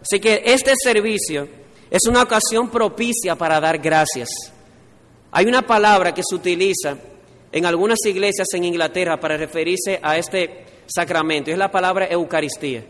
Así 0.00 0.18
que 0.20 0.40
este 0.42 0.72
servicio 0.82 1.46
es 1.90 2.06
una 2.08 2.22
ocasión 2.22 2.70
propicia 2.70 3.36
para 3.36 3.60
dar 3.60 3.76
gracias. 3.76 4.30
Hay 5.32 5.44
una 5.44 5.60
palabra 5.66 6.14
que 6.14 6.22
se 6.26 6.34
utiliza 6.34 6.96
en 7.52 7.66
algunas 7.66 7.98
iglesias 8.06 8.48
en 8.54 8.64
Inglaterra 8.64 9.20
para 9.20 9.36
referirse 9.36 10.00
a 10.02 10.16
este 10.16 10.63
sacramento, 10.86 11.50
y 11.50 11.52
es 11.52 11.58
la 11.58 11.70
palabra 11.70 12.06
Eucaristía. 12.06 12.84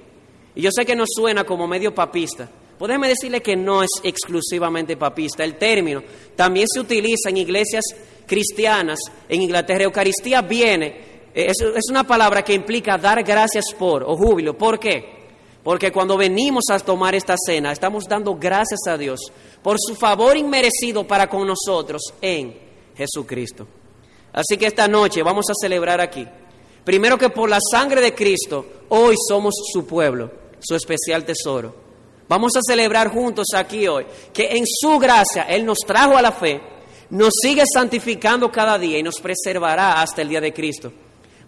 Y 0.55 0.62
yo 0.62 0.70
sé 0.72 0.84
que 0.84 0.97
nos 0.97 1.09
suena 1.14 1.45
como 1.45 1.66
medio 1.66 1.95
papista. 1.95 2.49
Podemos 2.78 3.09
decirle 3.09 3.40
que 3.40 3.57
no 3.57 3.82
es 3.82 3.90
exclusivamente 4.03 4.97
papista. 4.97 5.45
El 5.45 5.57
término 5.57 6.03
también 6.36 6.66
se 6.68 6.80
utiliza 6.80 7.30
en 7.30 7.36
iglesias 7.36 7.84
cristianas 8.26 8.99
en 9.28 9.42
Inglaterra. 9.42 9.84
Eucaristía 9.84 10.42
viene, 10.42 11.30
es, 11.34 11.61
es 11.61 11.84
una 11.90 12.05
palabra 12.05 12.42
que 12.42 12.55
implica 12.55 12.99
dar 12.99 13.22
gracias 13.22 13.66
por 13.78 14.03
o 14.03 14.16
júbilo. 14.16 14.57
¿Por 14.57 14.78
qué? 14.78 15.24
Porque 15.62 15.90
cuando 15.90 16.16
venimos 16.16 16.64
a 16.70 16.78
tomar 16.78 17.14
esta 17.14 17.36
cena, 17.38 17.72
estamos 17.72 18.05
dando 18.07 18.34
gracias 18.34 18.80
a 18.86 18.99
Dios 18.99 19.20
por 19.62 19.76
su 19.80 19.95
favor 19.95 20.36
inmerecido 20.36 21.07
para 21.07 21.28
con 21.28 21.47
nosotros 21.47 22.03
en 22.20 22.55
Jesucristo. 22.95 23.66
Así 24.32 24.59
que 24.59 24.66
esta 24.66 24.86
noche 24.88 25.22
vamos 25.22 25.47
a 25.49 25.55
celebrar 25.59 26.01
aquí. 26.01 26.26
Primero 26.85 27.16
que 27.16 27.30
por 27.30 27.49
la 27.49 27.59
sangre 27.70 28.01
de 28.01 28.14
Cristo, 28.14 28.66
hoy 28.91 29.16
somos 29.28 29.55
su 29.72 29.87
pueblo, 29.87 30.30
su 30.61 30.74
especial 30.74 31.24
tesoro. 31.24 31.74
Vamos 32.28 32.53
a 32.57 32.61
celebrar 32.66 33.11
juntos 33.11 33.49
aquí 33.55 33.87
hoy 33.87 34.07
que 34.32 34.57
en 34.57 34.64
su 34.66 34.99
gracia 34.99 35.43
Él 35.43 35.64
nos 35.64 35.78
trajo 35.80 36.16
a 36.16 36.22
la 36.22 36.32
fe, 36.32 36.61
nos 37.11 37.32
sigue 37.41 37.64
santificando 37.72 38.51
cada 38.51 38.78
día 38.78 38.99
y 38.99 39.03
nos 39.03 39.20
preservará 39.20 40.01
hasta 40.01 40.22
el 40.22 40.28
día 40.28 40.41
de 40.41 40.53
Cristo. 40.53 40.93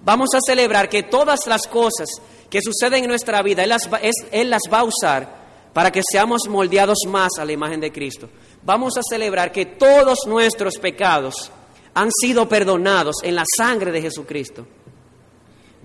Vamos 0.03 0.31
a 0.35 0.41
celebrar 0.41 0.89
que 0.89 1.03
todas 1.03 1.47
las 1.47 1.67
cosas 1.67 2.09
que 2.49 2.61
suceden 2.63 3.05
en 3.05 3.11
nuestra 3.11 3.43
vida, 3.43 3.63
Él 3.63 3.71
las, 3.71 3.93
va, 3.93 3.99
Él 4.31 4.51
las 4.51 4.63
va 4.73 4.81
a 4.81 4.85
usar 4.85 5.47
para 5.73 5.91
que 5.91 6.03
seamos 6.11 6.43
moldeados 6.49 6.99
más 7.07 7.33
a 7.39 7.45
la 7.45 7.53
imagen 7.53 7.81
de 7.81 7.93
Cristo. 7.93 8.29
Vamos 8.63 8.97
a 8.97 9.03
celebrar 9.03 9.53
que 9.53 9.67
todos 9.67 10.21
nuestros 10.27 10.79
pecados 10.79 11.51
han 11.93 12.11
sido 12.11 12.49
perdonados 12.49 13.17
en 13.23 13.35
la 13.35 13.45
sangre 13.57 13.93
de 13.93 14.03
Jesucristo. 14.03 14.67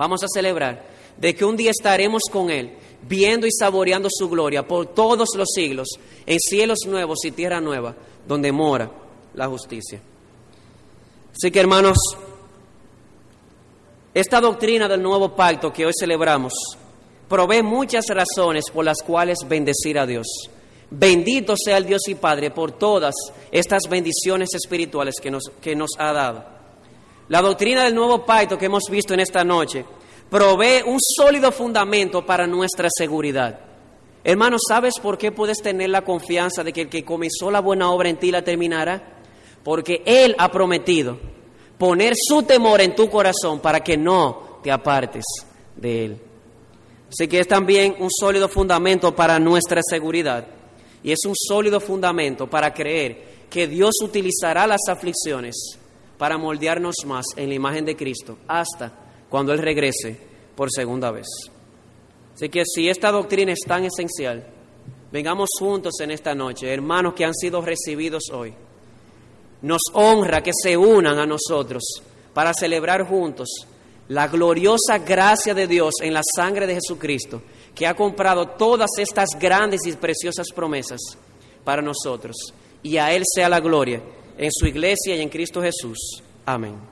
Vamos 0.02 0.24
a 0.24 0.28
celebrar 0.34 0.84
de 1.16 1.36
que 1.36 1.45
un 1.45 1.56
día 1.56 1.70
estaremos 1.70 2.24
con 2.32 2.49
Él, 2.49 2.76
viendo 3.04 3.45
y 3.45 3.52
saboreando 3.52 4.10
su 4.12 4.28
gloria 4.28 4.68
por 4.68 4.95
todos 4.95 5.30
los 5.38 5.47
siglos, 5.54 5.89
en 6.26 6.39
cielos 6.39 6.80
nuevos 6.88 7.20
y 7.24 7.30
tierra 7.30 7.62
nueva, 7.62 7.95
donde 8.28 8.52
mora 8.52 8.89
la 9.36 9.47
justicia. 9.47 10.02
Así 11.32 11.52
que 11.52 11.60
hermanos, 11.60 11.99
esta 14.12 14.41
doctrina 14.41 14.88
del 14.88 15.04
nuevo 15.04 15.36
pacto 15.36 15.72
que 15.72 15.86
hoy 15.86 15.93
celebramos 15.95 16.54
provee 17.30 17.62
muchas 17.62 18.06
razones 18.08 18.72
por 18.74 18.84
las 18.84 19.04
cuales 19.04 19.38
bendecir 19.47 19.99
a 19.99 20.08
Dios. 20.08 20.26
Bendito 20.89 21.54
sea 21.56 21.78
el 21.78 21.86
Dios 21.86 22.02
y 22.08 22.16
Padre 22.16 22.49
por 22.49 22.72
todas 22.72 23.14
estas 23.52 23.84
bendiciones 23.88 24.49
espirituales 24.56 25.14
que 25.22 25.30
nos, 25.30 25.43
que 25.62 25.76
nos 25.76 25.91
ha 25.99 26.12
dado. 26.12 26.61
La 27.32 27.42
doctrina 27.42 27.86
del 27.86 27.96
nuevo 27.96 28.26
pacto 28.26 28.58
que 28.58 28.66
hemos 28.66 28.84
visto 28.92 29.14
en 29.14 29.22
esta 29.22 29.46
noche 29.46 29.86
provee 30.30 30.84
un 30.86 30.98
sólido 31.00 31.54
fundamento 31.54 32.26
para 32.26 32.46
nuestra 32.46 32.90
seguridad. 32.94 33.58
Hermano, 34.22 34.58
¿sabes 34.60 34.96
por 35.02 35.18
qué 35.18 35.32
puedes 35.32 35.60
tener 35.60 35.92
la 35.92 36.04
confianza 36.04 36.62
de 36.62 36.74
que 36.74 36.82
el 36.82 36.90
que 36.90 37.06
comenzó 37.06 37.50
la 37.50 37.62
buena 37.62 37.90
obra 37.90 38.10
en 38.10 38.18
ti 38.18 38.32
la 38.32 38.44
terminará? 38.44 39.22
Porque 39.64 40.04
Él 40.06 40.36
ha 40.38 40.52
prometido 40.52 41.20
poner 41.78 42.16
su 42.18 42.44
temor 42.44 42.82
en 42.82 42.96
tu 42.96 43.10
corazón 43.10 43.62
para 43.62 43.80
que 43.80 43.96
no 43.96 44.60
te 44.62 44.70
apartes 44.70 45.24
de 45.78 46.04
Él. 46.04 46.22
Así 47.10 47.30
que 47.30 47.40
es 47.40 47.48
también 47.48 47.96
un 48.00 48.10
sólido 48.12 48.50
fundamento 48.50 49.16
para 49.16 49.40
nuestra 49.40 49.80
seguridad 49.90 50.46
y 51.02 51.14
es 51.14 51.20
un 51.26 51.36
sólido 51.38 51.80
fundamento 51.80 52.50
para 52.50 52.74
creer 52.74 53.46
que 53.50 53.70
Dios 53.70 53.94
utilizará 54.04 54.68
las 54.68 54.82
aflicciones 54.90 55.78
para 56.22 56.38
moldearnos 56.38 56.97
más 57.07 57.26
en 57.36 57.49
la 57.49 57.55
imagen 57.55 57.84
de 57.84 57.95
Cristo 57.95 58.38
hasta 58.47 58.93
cuando 59.28 59.53
Él 59.53 59.57
regrese 59.57 60.15
por 60.55 60.69
segunda 60.69 61.09
vez. 61.09 61.26
Así 62.36 62.47
que 62.47 62.61
si 62.63 62.88
esta 62.89 63.09
doctrina 63.09 63.53
es 63.53 63.61
tan 63.65 63.86
esencial, 63.86 64.45
vengamos 65.11 65.49
juntos 65.57 65.93
en 65.99 66.11
esta 66.11 66.36
noche, 66.36 66.72
hermanos 66.72 67.15
que 67.15 67.26
han 67.26 67.34
sido 67.34 67.59
recibidos 67.63 68.26
hoy. 68.32 68.53
Nos 69.63 69.82
honra 69.93 70.43
que 70.43 70.51
se 70.53 70.78
unan 70.78 71.17
a 71.17 71.26
nosotros 71.26 71.82
para 72.36 72.53
celebrar 72.53 73.07
juntos 73.07 73.49
la 74.07 74.28
gloriosa 74.28 74.99
gracia 74.99 75.55
de 75.55 75.65
Dios 75.65 75.95
en 76.03 76.13
la 76.13 76.22
sangre 76.36 76.67
de 76.67 76.76
Jesucristo, 76.76 77.41
que 77.74 77.88
ha 77.88 77.95
comprado 77.95 78.49
todas 78.49 78.91
estas 78.99 79.30
grandes 79.39 79.88
y 79.88 79.93
preciosas 79.93 80.51
promesas 80.53 80.99
para 81.63 81.82
nosotros. 81.82 82.36
Y 82.84 82.97
a 82.97 83.11
Él 83.11 83.24
sea 83.26 83.49
la 83.49 83.59
gloria 83.59 84.03
en 84.38 84.50
su 84.52 84.68
iglesia 84.68 85.16
y 85.16 85.22
en 85.22 85.30
Cristo 85.30 85.62
Jesús. 85.62 86.22
Amén. 86.46 86.91